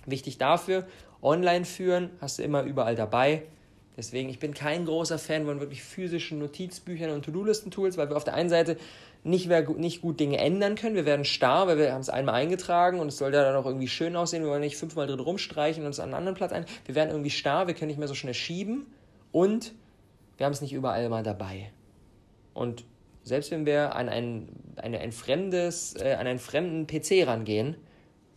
Wichtig 0.05 0.37
dafür, 0.37 0.87
online 1.21 1.65
führen, 1.65 2.09
hast 2.21 2.39
du 2.39 2.43
immer 2.43 2.63
überall 2.63 2.95
dabei. 2.95 3.43
Deswegen, 3.97 4.29
ich 4.29 4.39
bin 4.39 4.53
kein 4.53 4.85
großer 4.85 5.19
Fan 5.19 5.45
von 5.45 5.59
wirklich 5.59 5.83
physischen 5.83 6.39
Notizbüchern 6.39 7.11
und 7.11 7.25
To-Do-Listen-Tools, 7.25 7.97
weil 7.97 8.09
wir 8.09 8.15
auf 8.15 8.23
der 8.23 8.33
einen 8.33 8.49
Seite 8.49 8.77
nicht, 9.23 9.49
nicht 9.77 10.01
gut 10.01 10.19
Dinge 10.19 10.37
ändern 10.37 10.75
können. 10.75 10.95
Wir 10.95 11.05
werden 11.05 11.25
starr, 11.25 11.67
weil 11.67 11.77
wir 11.77 11.93
haben 11.93 12.01
es 12.01 12.09
einmal 12.09 12.35
eingetragen 12.35 12.99
und 12.99 13.09
es 13.09 13.17
soll 13.17 13.33
ja 13.33 13.43
dann 13.43 13.55
auch 13.55 13.65
irgendwie 13.65 13.87
schön 13.87 14.15
aussehen. 14.15 14.43
Wir 14.43 14.49
wollen 14.49 14.61
nicht 14.61 14.77
fünfmal 14.77 15.07
drin 15.07 15.19
rumstreichen 15.19 15.85
und 15.85 15.91
es 15.91 15.99
an 15.99 16.05
einen 16.05 16.13
anderen 16.15 16.35
Platz 16.35 16.51
ein. 16.51 16.65
Wir 16.85 16.95
werden 16.95 17.09
irgendwie 17.09 17.29
starr, 17.29 17.67
wir 17.67 17.73
können 17.73 17.89
nicht 17.89 17.99
mehr 17.99 18.07
so 18.07 18.15
schnell 18.15 18.33
schieben 18.33 18.87
und 19.31 19.73
wir 20.37 20.45
haben 20.45 20.53
es 20.53 20.61
nicht 20.61 20.73
überall 20.73 21.09
mal 21.09 21.23
dabei. 21.23 21.71
Und 22.53 22.85
selbst 23.23 23.51
wenn 23.51 23.65
wir 23.65 23.95
an 23.95 24.09
ein, 24.09 24.49
eine, 24.77 24.99
ein 24.99 25.11
fremdes, 25.11 25.95
äh, 25.95 26.13
an 26.13 26.27
einen 26.27 26.39
fremden 26.39 26.87
PC 26.87 27.27
rangehen, 27.27 27.75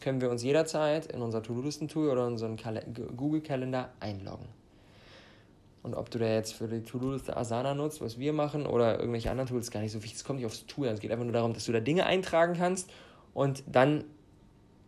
können 0.00 0.20
wir 0.20 0.30
uns 0.30 0.42
jederzeit 0.42 1.06
in 1.06 1.22
unser 1.22 1.42
To-Do-Listen-Tool 1.42 2.10
oder 2.10 2.26
unseren 2.26 2.56
Google-Kalender 3.16 3.92
einloggen. 4.00 4.48
Und 5.82 5.94
ob 5.94 6.10
du 6.10 6.18
da 6.18 6.26
jetzt 6.26 6.54
für 6.54 6.68
die 6.68 6.82
To-Do-Liste 6.82 7.36
Asana 7.36 7.74
nutzt, 7.74 8.00
was 8.00 8.18
wir 8.18 8.32
machen, 8.32 8.66
oder 8.66 8.98
irgendwelche 9.00 9.30
anderen 9.30 9.48
Tools, 9.48 9.70
gar 9.70 9.80
nicht 9.80 9.92
so 9.92 10.02
wichtig. 10.02 10.18
Es 10.18 10.24
kommt 10.24 10.38
nicht 10.38 10.46
aufs 10.46 10.64
Tool 10.66 10.86
an. 10.86 10.94
Es 10.94 11.00
geht 11.00 11.10
einfach 11.10 11.24
nur 11.24 11.32
darum, 11.32 11.54
dass 11.54 11.64
du 11.64 11.72
da 11.72 11.80
Dinge 11.80 12.06
eintragen 12.06 12.54
kannst 12.56 12.88
und 13.34 13.64
dann 13.66 14.04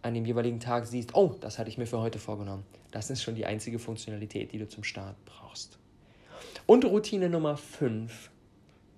an 0.02 0.14
dem 0.14 0.24
jeweiligen 0.24 0.60
Tag 0.60 0.86
siehst, 0.86 1.14
oh, 1.14 1.34
das 1.40 1.58
hatte 1.58 1.70
ich 1.70 1.78
mir 1.78 1.86
für 1.86 1.98
heute 1.98 2.18
vorgenommen. 2.18 2.64
Das 2.92 3.10
ist 3.10 3.22
schon 3.22 3.34
die 3.34 3.46
einzige 3.46 3.78
Funktionalität, 3.78 4.52
die 4.52 4.58
du 4.58 4.68
zum 4.68 4.84
Start 4.84 5.16
brauchst. 5.24 5.78
Und 6.66 6.84
Routine 6.84 7.28
Nummer 7.28 7.56
5, 7.56 8.30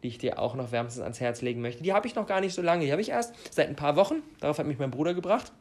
die 0.02 0.08
ich 0.08 0.18
dir 0.18 0.38
auch 0.38 0.54
noch 0.54 0.72
wärmstens 0.72 1.02
ans 1.02 1.20
Herz 1.20 1.40
legen 1.42 1.62
möchte, 1.62 1.82
die 1.82 1.94
habe 1.94 2.06
ich 2.06 2.14
noch 2.14 2.26
gar 2.26 2.40
nicht 2.40 2.54
so 2.54 2.60
lange. 2.60 2.84
Die 2.84 2.92
habe 2.92 3.00
ich 3.00 3.08
erst 3.08 3.34
seit 3.50 3.68
ein 3.68 3.76
paar 3.76 3.96
Wochen. 3.96 4.16
Darauf 4.40 4.58
hat 4.58 4.66
mich 4.66 4.78
mein 4.78 4.90
Bruder 4.90 5.14
gebracht. 5.14 5.52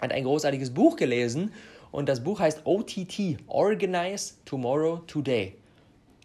Hat 0.00 0.12
ein 0.12 0.24
großartiges 0.24 0.72
Buch 0.72 0.96
gelesen 0.96 1.52
und 1.90 2.08
das 2.08 2.22
Buch 2.22 2.40
heißt 2.40 2.62
OTT, 2.64 3.38
Organize 3.46 4.34
Tomorrow 4.44 5.02
Today. 5.06 5.56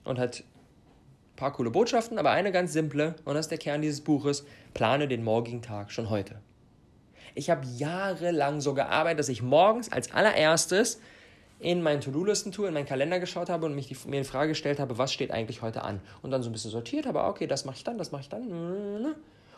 Und 0.03 0.19
hat 0.19 0.39
ein 0.39 1.35
paar 1.35 1.53
coole 1.53 1.71
Botschaften, 1.71 2.17
aber 2.17 2.31
eine 2.31 2.51
ganz 2.51 2.73
simple, 2.73 3.15
und 3.25 3.35
das 3.35 3.45
ist 3.45 3.51
der 3.51 3.57
Kern 3.57 3.81
dieses 3.81 4.01
Buches, 4.01 4.45
plane 4.73 5.07
den 5.07 5.23
morgigen 5.23 5.61
Tag 5.61 5.91
schon 5.91 6.09
heute. 6.09 6.35
Ich 7.35 7.49
habe 7.49 7.65
jahrelang 7.77 8.61
so 8.61 8.73
gearbeitet, 8.73 9.19
dass 9.19 9.29
ich 9.29 9.41
morgens 9.41 9.91
als 9.91 10.11
allererstes 10.11 10.99
in 11.59 11.81
mein 11.83 12.01
To-Do-Listen-Tool, 12.01 12.67
in 12.67 12.73
meinen 12.73 12.85
Kalender 12.87 13.19
geschaut 13.19 13.49
habe 13.49 13.67
und 13.67 13.75
mich 13.75 13.87
die, 13.87 13.97
mir 14.09 14.21
die 14.21 14.27
Frage 14.27 14.49
gestellt 14.49 14.79
habe, 14.79 14.97
was 14.97 15.13
steht 15.13 15.31
eigentlich 15.31 15.61
heute 15.61 15.83
an? 15.83 16.01
Und 16.21 16.31
dann 16.31 16.41
so 16.41 16.49
ein 16.49 16.53
bisschen 16.53 16.71
sortiert 16.71 17.05
habe, 17.05 17.23
okay, 17.23 17.47
das 17.47 17.65
mache 17.65 17.77
ich 17.77 17.83
dann, 17.83 17.97
das 17.97 18.11
mache 18.11 18.23
ich 18.23 18.29
dann. 18.29 19.15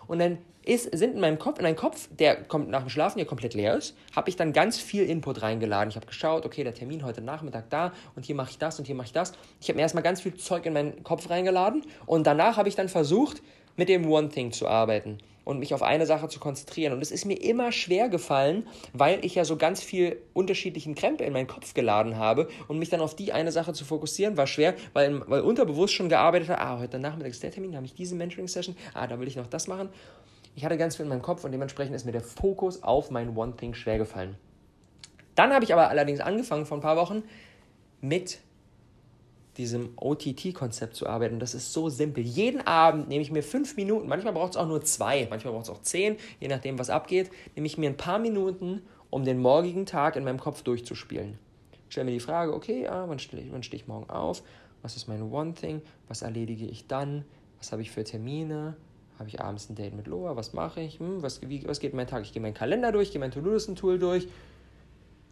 Und 0.07 0.19
dann 0.19 0.37
ist, 0.65 0.97
sind 0.97 1.15
in 1.15 1.19
meinem 1.19 1.39
Kopf, 1.39 1.59
in 1.59 1.65
einen 1.65 1.75
Kopf, 1.75 2.07
der 2.17 2.35
kommt 2.35 2.69
nach 2.69 2.81
dem 2.81 2.89
Schlafen 2.89 3.19
ja 3.19 3.25
komplett 3.25 3.53
leer 3.53 3.75
ist, 3.75 3.95
habe 4.15 4.29
ich 4.29 4.35
dann 4.35 4.53
ganz 4.53 4.77
viel 4.77 5.03
Input 5.03 5.41
reingeladen. 5.41 5.89
Ich 5.89 5.95
habe 5.95 6.05
geschaut, 6.05 6.45
okay, 6.45 6.63
der 6.63 6.73
Termin 6.73 7.03
heute 7.03 7.21
Nachmittag 7.21 7.69
da 7.69 7.91
und 8.15 8.25
hier 8.25 8.35
mache 8.35 8.51
ich 8.51 8.57
das 8.57 8.79
und 8.79 8.85
hier 8.85 8.95
mache 8.95 9.07
ich 9.07 9.13
das. 9.13 9.33
Ich 9.59 9.67
habe 9.67 9.75
mir 9.75 9.81
erstmal 9.81 10.03
ganz 10.03 10.21
viel 10.21 10.35
Zeug 10.35 10.65
in 10.65 10.73
meinen 10.73 11.03
Kopf 11.03 11.29
reingeladen 11.29 11.83
und 12.05 12.25
danach 12.25 12.57
habe 12.57 12.69
ich 12.69 12.75
dann 12.75 12.87
versucht, 12.87 13.41
mit 13.75 13.89
dem 13.89 14.09
One 14.09 14.29
Thing 14.29 14.51
zu 14.51 14.67
arbeiten 14.67 15.17
und 15.43 15.60
mich 15.60 15.73
auf 15.73 15.84
eine 15.84 16.06
Sache 16.06 16.27
zu 16.27 16.39
konzentrieren. 16.39 16.93
Und 16.93 17.01
es 17.01 17.12
ist 17.12 17.25
mir 17.25 17.41
immer 17.41 17.71
schwer 17.71 18.10
gefallen, 18.10 18.67
weil 18.93 19.23
ich 19.25 19.36
ja 19.36 19.45
so 19.45 19.58
ganz 19.58 19.82
viel 19.82 20.17
unterschiedlichen 20.34 20.95
Krempel 20.95 21.27
in 21.27 21.34
meinen 21.34 21.47
Kopf 21.47 21.73
geladen 21.73 22.17
habe 22.17 22.47
und 22.67 22.79
mich 22.79 22.89
dann 22.89 23.01
auf 23.01 23.15
die 23.15 23.34
eine 23.34 23.51
Sache 23.51 23.73
zu 23.73 23.86
fokussieren, 23.86 24.38
war 24.38 24.47
schwer, 24.47 24.75
weil, 24.93 25.27
weil 25.29 25.41
unterbewusst 25.41 25.93
schon 25.93 26.10
gearbeitet 26.10 26.49
hat, 26.49 26.60
ah, 26.60 26.79
heute 26.79 26.99
Nachmittag 26.99 27.32
ist 27.32 27.43
der 27.43 27.51
Termin, 27.51 27.71
da 27.71 27.77
habe 27.77 27.86
ich 27.86 27.93
diese 27.93 28.15
Mentoring-Session, 28.15 28.75
ah, 28.93 29.08
da 29.08 29.19
will 29.19 29.27
ich 29.27 29.36
noch 29.36 29.47
das 29.47 29.67
machen. 29.67 29.89
Ich 30.56 30.63
hatte 30.63 30.77
ganz 30.77 30.95
viel 30.95 31.03
in 31.03 31.10
meinem 31.10 31.21
Kopf 31.21 31.43
und 31.43 31.51
dementsprechend 31.51 31.95
ist 31.95 32.06
mir 32.06 32.12
der 32.12 32.21
Fokus 32.21 32.84
auf 32.84 33.10
mein 33.10 33.36
One 33.36 33.56
Thing 33.56 33.73
schwer 33.73 33.97
gefallen. 33.97 34.36
Dann 35.36 35.51
habe 35.51 35.65
ich 35.65 35.73
aber 35.73 35.89
allerdings 35.89 36.19
angefangen 36.19 36.65
vor 36.65 36.77
ein 36.77 36.82
paar 36.82 36.95
Wochen 36.95 37.23
mit 38.01 38.39
diesem 39.57 39.89
OTT-Konzept 39.97 40.95
zu 40.95 41.07
arbeiten. 41.07 41.39
Das 41.39 41.53
ist 41.53 41.73
so 41.73 41.89
simpel. 41.89 42.23
Jeden 42.23 42.61
Abend 42.61 43.07
nehme 43.07 43.21
ich 43.21 43.31
mir 43.31 43.43
fünf 43.43 43.75
Minuten, 43.75 44.07
manchmal 44.07 44.33
braucht 44.33 44.51
es 44.51 44.57
auch 44.57 44.67
nur 44.67 44.83
zwei, 44.83 45.27
manchmal 45.29 45.53
braucht 45.53 45.65
es 45.65 45.69
auch 45.69 45.81
zehn, 45.81 46.17
je 46.39 46.47
nachdem, 46.47 46.79
was 46.79 46.89
abgeht, 46.89 47.29
nehme 47.55 47.67
ich 47.67 47.77
mir 47.77 47.89
ein 47.89 47.97
paar 47.97 48.19
Minuten, 48.19 48.81
um 49.09 49.23
den 49.23 49.39
morgigen 49.39 49.85
Tag 49.85 50.15
in 50.15 50.23
meinem 50.23 50.39
Kopf 50.39 50.63
durchzuspielen. 50.63 51.37
Stelle 51.89 52.05
mir 52.05 52.11
die 52.11 52.19
Frage, 52.19 52.53
okay, 52.53 52.87
ah, 52.87 53.05
wann 53.07 53.19
stehe 53.19 53.43
ich, 53.43 53.65
steh 53.65 53.75
ich 53.75 53.87
morgen 53.87 54.09
auf? 54.09 54.41
Was 54.81 54.95
ist 54.95 55.07
mein 55.07 55.21
One 55.21 55.53
Thing? 55.53 55.81
Was 56.07 56.23
erledige 56.23 56.65
ich 56.65 56.87
dann? 56.87 57.23
Was 57.59 57.71
habe 57.71 57.83
ich 57.83 57.91
für 57.91 58.03
Termine? 58.03 58.75
Habe 59.19 59.29
ich 59.29 59.39
abends 59.39 59.69
ein 59.69 59.75
Date 59.75 59.93
mit 59.93 60.07
Loa? 60.07 60.35
Was 60.35 60.53
mache 60.53 60.81
ich? 60.81 60.99
Hm, 60.99 61.21
was, 61.21 61.47
wie, 61.47 61.67
was 61.67 61.79
geht 61.79 61.93
mein 61.93 62.07
Tag? 62.07 62.23
Ich 62.23 62.33
gehe 62.33 62.41
meinen 62.41 62.55
Kalender 62.55 62.91
durch, 62.91 63.11
gehe 63.11 63.19
mein 63.19 63.29
To-Do-Listen-Tool 63.29 63.99
durch 63.99 64.27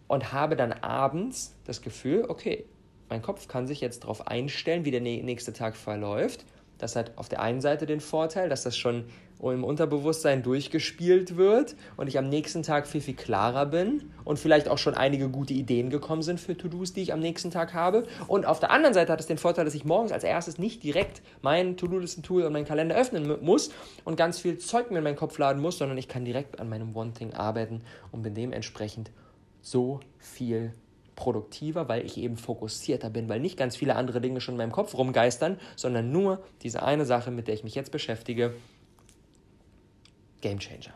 und 0.08 0.32
habe 0.32 0.56
dann 0.56 0.72
abends 0.72 1.56
das 1.66 1.82
Gefühl, 1.82 2.26
okay, 2.28 2.66
mein 3.12 3.22
Kopf 3.22 3.50
kann 3.50 3.68
sich 3.68 3.82
jetzt 3.82 4.04
darauf 4.04 4.28
einstellen, 4.28 4.86
wie 4.86 4.92
der 4.92 5.02
nächste 5.02 5.52
Tag 5.52 5.76
verläuft. 5.76 6.46
Das 6.78 6.96
hat 6.96 7.12
auf 7.18 7.28
der 7.28 7.42
einen 7.42 7.60
Seite 7.60 7.86
den 7.86 8.00
Vorteil, 8.00 8.48
dass 8.48 8.64
das 8.64 8.78
schon 8.78 9.04
im 9.42 9.66
Unterbewusstsein 9.66 10.44
durchgespielt 10.44 11.36
wird 11.36 11.76
und 11.98 12.08
ich 12.08 12.18
am 12.18 12.30
nächsten 12.30 12.64
Tag 12.64 12.88
viel, 12.88 13.02
viel 13.02 13.16
klarer 13.16 13.66
bin 13.66 14.14
und 14.24 14.40
vielleicht 14.40 14.70
auch 14.70 14.78
schon 14.78 14.94
einige 14.94 15.28
gute 15.28 15.54
Ideen 15.54 15.90
gekommen 15.90 16.22
sind 16.22 16.40
für 16.40 16.56
To-Dos, 16.56 16.94
die 16.94 17.02
ich 17.02 17.12
am 17.12 17.20
nächsten 17.20 17.52
Tag 17.52 17.74
habe. 17.74 18.08
Und 18.28 18.46
auf 18.46 18.62
der 18.62 18.72
anderen 18.72 18.94
Seite 18.94 19.12
hat 19.12 19.20
es 19.20 19.28
den 19.28 19.38
Vorteil, 19.38 19.66
dass 19.66 19.76
ich 19.76 19.84
morgens 19.84 20.14
als 20.14 20.24
erstes 20.24 20.58
nicht 20.58 20.82
direkt 20.82 21.22
mein 21.42 21.76
To-Do-Listen-Tool 21.76 22.44
und 22.44 22.54
meinen 22.54 22.66
Kalender 22.66 22.96
öffnen 22.96 23.44
muss 23.44 23.72
und 24.06 24.16
ganz 24.16 24.40
viel 24.40 24.58
Zeug 24.58 24.90
mir 24.90 25.00
in 25.00 25.04
meinen 25.04 25.18
Kopf 25.18 25.38
laden 25.38 25.62
muss, 25.62 25.80
sondern 25.80 25.98
ich 25.98 26.08
kann 26.08 26.24
direkt 26.24 26.62
an 26.62 26.70
meinem 26.70 26.96
One-Thing 26.96 27.34
arbeiten 27.34 27.82
und 28.14 28.22
bin 28.22 28.36
dementsprechend 28.36 29.12
so 29.62 30.00
viel 30.18 30.74
produktiver, 31.16 31.88
weil 31.90 32.06
ich 32.06 32.18
eben 32.18 32.38
fokussierter 32.38 33.10
bin, 33.10 33.30
weil 33.30 33.40
nicht 33.40 33.58
ganz 33.58 33.76
viele 33.76 33.96
andere 33.96 34.22
Dinge 34.22 34.42
schon 34.42 34.56
in 34.56 34.58
meinem 34.60 34.72
Kopf 34.72 34.96
rumgeistern, 34.96 35.60
sondern 35.76 36.12
nur 36.12 36.44
diese 36.62 36.84
eine 36.84 37.06
Sache, 37.06 37.32
mit 37.32 37.48
der 37.48 37.56
ich 37.56 37.64
mich 37.64 37.76
jetzt 37.76 37.92
beschäftige. 37.92 38.54
Game 40.42 40.60
Changer. 40.60 40.94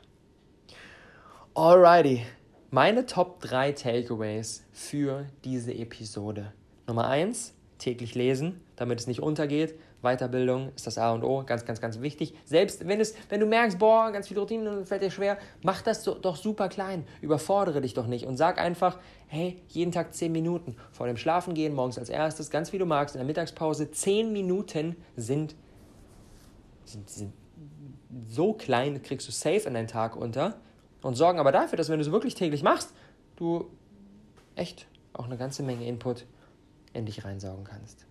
Alrighty, 1.53 2.25
meine 2.71 3.05
Top 3.05 3.39
3 3.41 3.71
Takeaways 3.71 4.65
für 4.73 5.27
diese 5.43 5.73
Episode. 5.73 6.51
Nummer 6.87 7.07
1, 7.07 7.53
täglich 7.77 8.15
lesen, 8.15 8.61
damit 8.75 8.99
es 8.99 9.07
nicht 9.07 9.21
untergeht. 9.21 9.75
Weiterbildung 10.05 10.71
ist 10.75 10.87
das 10.87 10.97
A 10.97 11.11
und 11.11 11.23
O, 11.23 11.43
ganz, 11.43 11.65
ganz, 11.65 11.81
ganz 11.81 11.99
wichtig. 11.99 12.33
Selbst 12.45 12.87
wenn, 12.87 13.01
es, 13.01 13.15
wenn 13.29 13.39
du 13.39 13.45
merkst, 13.45 13.77
boah, 13.77 14.11
ganz 14.11 14.27
viele 14.27 14.39
Routinen 14.39 14.85
fällt 14.85 15.01
dir 15.01 15.11
schwer, 15.11 15.37
mach 15.61 15.81
das 15.81 16.03
so, 16.03 16.15
doch 16.15 16.37
super 16.37 16.69
klein. 16.69 17.05
Überfordere 17.21 17.81
dich 17.81 17.93
doch 17.93 18.07
nicht 18.07 18.25
und 18.25 18.37
sag 18.37 18.59
einfach, 18.59 18.97
hey, 19.27 19.61
jeden 19.67 19.91
Tag 19.91 20.13
10 20.13 20.31
Minuten. 20.31 20.77
Vor 20.91 21.07
dem 21.07 21.17
Schlafengehen, 21.17 21.73
morgens 21.73 21.99
als 21.99 22.09
erstes, 22.09 22.49
ganz 22.49 22.71
wie 22.71 22.77
du 22.77 22.85
magst, 22.85 23.15
in 23.15 23.19
der 23.19 23.27
Mittagspause. 23.27 23.91
10 23.91 24.31
Minuten 24.31 24.95
sind, 25.17 25.55
sind, 26.85 27.09
sind 27.09 27.33
so 28.27 28.53
klein, 28.53 29.01
kriegst 29.01 29.27
du 29.27 29.31
safe 29.31 29.67
in 29.67 29.73
deinen 29.73 29.87
Tag 29.87 30.15
unter 30.15 30.55
und 31.01 31.15
sorgen 31.15 31.39
aber 31.39 31.51
dafür, 31.51 31.77
dass 31.77 31.89
wenn 31.89 31.99
du 31.99 32.05
es 32.05 32.11
wirklich 32.11 32.35
täglich 32.35 32.63
machst, 32.63 32.93
du 33.35 33.69
echt 34.55 34.87
auch 35.13 35.25
eine 35.25 35.37
ganze 35.37 35.63
Menge 35.63 35.85
Input 35.85 36.25
in 36.93 37.05
dich 37.05 37.25
reinsaugen 37.25 37.63
kannst. 37.63 38.05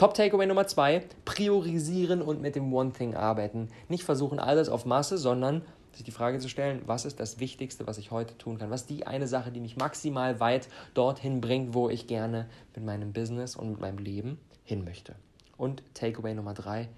Top 0.00 0.14
Takeaway 0.14 0.46
Nummer 0.46 0.66
zwei, 0.66 1.02
priorisieren 1.26 2.22
und 2.22 2.40
mit 2.40 2.56
dem 2.56 2.72
One 2.72 2.90
Thing 2.90 3.14
arbeiten. 3.14 3.68
Nicht 3.90 4.02
versuchen, 4.02 4.38
alles 4.38 4.70
auf 4.70 4.86
Masse, 4.86 5.18
sondern 5.18 5.60
sich 5.92 6.04
die 6.04 6.10
Frage 6.10 6.38
zu 6.38 6.48
stellen, 6.48 6.80
was 6.86 7.04
ist 7.04 7.20
das 7.20 7.38
Wichtigste, 7.38 7.86
was 7.86 7.98
ich 7.98 8.10
heute 8.10 8.38
tun 8.38 8.56
kann? 8.56 8.70
Was 8.70 8.80
ist 8.80 8.88
die 8.88 9.06
eine 9.06 9.28
Sache, 9.28 9.52
die 9.52 9.60
mich 9.60 9.76
maximal 9.76 10.40
weit 10.40 10.68
dorthin 10.94 11.42
bringt, 11.42 11.74
wo 11.74 11.90
ich 11.90 12.06
gerne 12.06 12.48
mit 12.74 12.82
meinem 12.82 13.12
Business 13.12 13.56
und 13.56 13.72
mit 13.72 13.80
meinem 13.80 13.98
Leben 13.98 14.38
hin 14.64 14.84
möchte? 14.84 15.16
Und 15.58 15.82
Takeaway 15.92 16.32
Nummer 16.32 16.54
drei, 16.54 16.88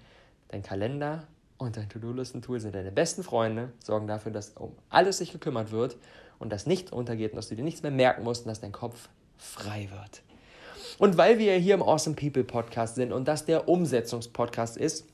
dein 0.47 0.63
Kalender 0.63 1.27
und 1.57 1.75
dein 1.75 1.89
To-Do-Listen-Tool 1.89 2.61
sind 2.61 2.73
deine 2.73 2.93
besten 2.93 3.23
Freunde, 3.23 3.73
sorgen 3.83 4.07
dafür, 4.07 4.31
dass 4.31 4.51
um 4.51 4.71
alles 4.89 5.17
sich 5.17 5.33
gekümmert 5.33 5.71
wird 5.71 5.97
und 6.39 6.53
dass 6.53 6.67
nichts 6.67 6.93
untergeht 6.93 7.33
und 7.33 7.35
dass 7.35 7.49
du 7.49 7.55
dir 7.57 7.65
nichts 7.65 7.83
mehr 7.83 7.91
merken 7.91 8.23
musst 8.23 8.45
und 8.45 8.47
dass 8.47 8.61
dein 8.61 8.71
Kopf 8.71 9.09
frei 9.37 9.89
wird. 9.91 10.23
Und 10.99 11.17
weil 11.17 11.39
wir 11.39 11.55
hier 11.55 11.73
im 11.75 11.81
Awesome 11.81 12.15
People 12.15 12.43
Podcast 12.43 12.95
sind 12.95 13.11
und 13.11 13.27
das 13.27 13.45
der 13.45 13.67
Umsetzungspodcast 13.67 14.77
ist, 14.77 15.05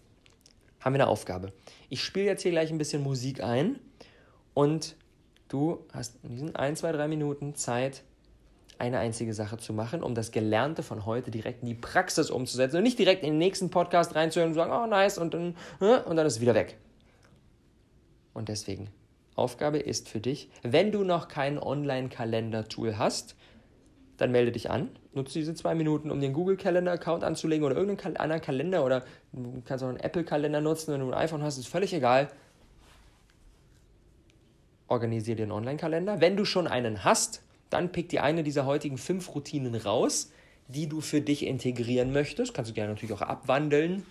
haben 0.79 0.93
wir 0.93 1.01
eine 1.01 1.09
Aufgabe. 1.09 1.51
Ich 1.89 2.03
spiele 2.03 2.25
jetzt 2.25 2.41
hier 2.41 2.51
gleich 2.51 2.71
ein 2.71 2.77
bisschen 2.77 3.03
Musik 3.03 3.43
ein 3.43 3.79
und 4.53 4.95
du 5.47 5.85
hast 5.93 6.23
in 6.23 6.31
diesen 6.31 6.55
ein, 6.55 6.75
zwei, 6.75 6.91
drei 6.91 7.07
Minuten 7.07 7.55
Zeit, 7.55 8.03
eine 8.77 8.99
einzige 8.99 9.33
Sache 9.33 9.57
zu 9.57 9.73
machen, 9.73 10.01
um 10.01 10.15
das 10.15 10.31
Gelernte 10.31 10.83
von 10.83 11.05
heute 11.05 11.31
direkt 11.31 11.63
in 11.63 11.67
die 11.67 11.75
Praxis 11.75 12.29
umzusetzen 12.29 12.77
und 12.77 12.83
nicht 12.83 12.97
direkt 12.97 13.23
in 13.23 13.31
den 13.31 13.37
nächsten 13.37 13.69
Podcast 13.69 14.15
reinzuhören 14.15 14.51
und 14.51 14.55
sagen, 14.55 14.71
oh 14.71 14.87
nice, 14.87 15.17
und 15.17 15.33
dann, 15.33 15.55
und 15.79 16.15
dann 16.15 16.25
ist 16.25 16.35
es 16.35 16.41
wieder 16.41 16.55
weg. 16.55 16.77
Und 18.33 18.47
deswegen, 18.47 18.89
Aufgabe 19.35 19.79
ist 19.79 20.07
für 20.07 20.21
dich, 20.21 20.49
wenn 20.61 20.93
du 20.93 21.03
noch 21.03 21.27
kein 21.27 21.59
Online-Kalender-Tool 21.59 22.97
hast, 22.97 23.35
dann 24.19 24.31
melde 24.31 24.51
dich 24.51 24.69
an. 24.69 24.89
Nutze 25.13 25.39
diese 25.39 25.53
zwei 25.55 25.75
Minuten, 25.75 26.11
um 26.11 26.19
den 26.19 26.33
Google 26.33 26.57
Calendar 26.57 26.93
Account 26.93 27.23
anzulegen 27.23 27.65
oder 27.65 27.75
irgendeinen 27.75 28.17
anderen 28.17 28.41
Kalender 28.41 28.85
oder 28.85 29.05
du 29.31 29.61
kannst 29.65 29.83
auch 29.83 29.89
einen 29.89 29.99
Apple 29.99 30.23
Kalender 30.23 30.61
nutzen, 30.61 30.93
wenn 30.93 30.99
du 30.99 31.07
ein 31.07 31.13
iPhone 31.13 31.41
hast, 31.41 31.57
ist 31.57 31.67
völlig 31.67 31.93
egal. 31.93 32.29
Organisiere 34.87 35.37
dir 35.37 35.43
einen 35.43 35.51
Online-Kalender. 35.51 36.19
Wenn 36.19 36.35
du 36.35 36.45
schon 36.45 36.67
einen 36.67 37.03
hast, 37.03 37.43
dann 37.69 37.91
pick 37.91 38.09
dir 38.09 38.23
eine 38.23 38.43
dieser 38.43 38.65
heutigen 38.65 38.97
fünf 38.97 39.33
Routinen 39.35 39.75
raus, 39.75 40.31
die 40.67 40.87
du 40.87 41.01
für 41.01 41.21
dich 41.21 41.45
integrieren 41.45 42.11
möchtest. 42.11 42.53
Kannst 42.53 42.71
du 42.71 42.75
gerne 42.75 42.93
natürlich 42.93 43.13
auch 43.13 43.21
abwandeln 43.21 44.03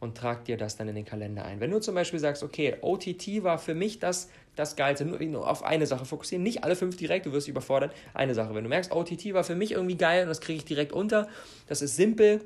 und 0.00 0.16
trag 0.16 0.44
dir 0.44 0.56
das 0.56 0.76
dann 0.76 0.88
in 0.88 0.94
den 0.94 1.04
Kalender 1.04 1.44
ein. 1.44 1.60
Wenn 1.60 1.70
du 1.70 1.80
zum 1.80 1.94
Beispiel 1.94 2.20
sagst, 2.20 2.42
okay, 2.42 2.76
OTT 2.80 3.42
war 3.42 3.58
für 3.58 3.74
mich 3.74 3.98
das, 3.98 4.28
das 4.54 4.76
Geilste, 4.76 5.04
nur 5.04 5.48
auf 5.48 5.62
eine 5.62 5.86
Sache 5.86 6.04
fokussieren, 6.04 6.42
nicht 6.42 6.64
alle 6.64 6.76
fünf 6.76 6.96
direkt, 6.96 7.26
du 7.26 7.32
wirst 7.32 7.48
überfordert, 7.48 7.94
eine 8.12 8.34
Sache. 8.34 8.54
Wenn 8.54 8.64
du 8.64 8.70
merkst, 8.70 8.92
OTT 8.92 9.32
war 9.32 9.44
für 9.44 9.54
mich 9.54 9.72
irgendwie 9.72 9.96
geil 9.96 10.22
und 10.22 10.28
das 10.28 10.40
kriege 10.40 10.58
ich 10.58 10.64
direkt 10.64 10.92
unter, 10.92 11.28
das 11.66 11.82
ist 11.82 11.96
simpel, 11.96 12.42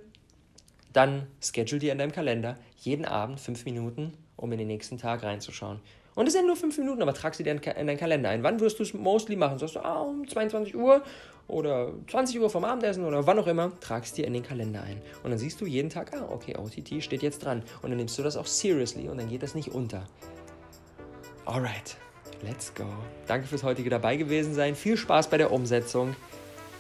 dann 0.92 1.26
schedule 1.40 1.80
dir 1.80 1.92
in 1.92 1.98
deinem 1.98 2.12
Kalender 2.12 2.56
jeden 2.78 3.04
Abend 3.04 3.40
fünf 3.40 3.64
Minuten, 3.64 4.14
um 4.36 4.50
in 4.52 4.58
den 4.58 4.68
nächsten 4.68 4.98
Tag 4.98 5.22
reinzuschauen. 5.22 5.80
Und 6.14 6.26
es 6.26 6.32
sind 6.32 6.46
nur 6.46 6.56
fünf 6.56 6.76
Minuten, 6.78 7.02
aber 7.02 7.14
trag 7.14 7.34
sie 7.34 7.42
dir 7.42 7.52
in 7.52 7.86
deinen 7.86 7.98
Kalender 7.98 8.30
ein. 8.30 8.42
Wann 8.42 8.60
wirst 8.60 8.78
du 8.78 8.82
es 8.82 8.94
mostly 8.94 9.36
machen? 9.36 9.58
Sagst 9.58 9.76
du, 9.76 9.80
ah, 9.80 10.00
um 10.00 10.26
22 10.26 10.76
Uhr 10.76 11.02
oder 11.46 11.92
20 12.10 12.40
Uhr 12.40 12.50
vom 12.50 12.64
Abendessen 12.64 13.04
oder 13.04 13.26
wann 13.26 13.38
auch 13.38 13.46
immer, 13.46 13.72
tragst 13.80 14.16
dir 14.16 14.26
in 14.26 14.32
den 14.32 14.42
Kalender 14.42 14.82
ein. 14.82 15.00
Und 15.22 15.30
dann 15.30 15.38
siehst 15.38 15.60
du 15.60 15.66
jeden 15.66 15.90
Tag, 15.90 16.12
ah, 16.14 16.28
okay, 16.30 16.56
OTT 16.56 17.02
steht 17.02 17.22
jetzt 17.22 17.44
dran. 17.44 17.62
Und 17.82 17.90
dann 17.90 17.96
nimmst 17.96 18.18
du 18.18 18.22
das 18.22 18.36
auch 18.36 18.46
seriously 18.46 19.08
und 19.08 19.18
dann 19.18 19.28
geht 19.28 19.42
das 19.42 19.54
nicht 19.54 19.72
unter. 19.72 20.06
Alright, 21.44 21.96
let's 22.42 22.74
go. 22.74 22.86
Danke 23.26 23.46
fürs 23.46 23.62
heutige 23.62 23.90
dabei 23.90 24.16
gewesen 24.16 24.54
sein. 24.54 24.74
Viel 24.74 24.96
Spaß 24.96 25.28
bei 25.28 25.38
der 25.38 25.52
Umsetzung 25.52 26.14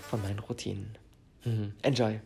von 0.08 0.22
meinen 0.22 0.38
Routinen. 0.40 0.96
Mhm. 1.44 1.72
Enjoy. 1.82 2.20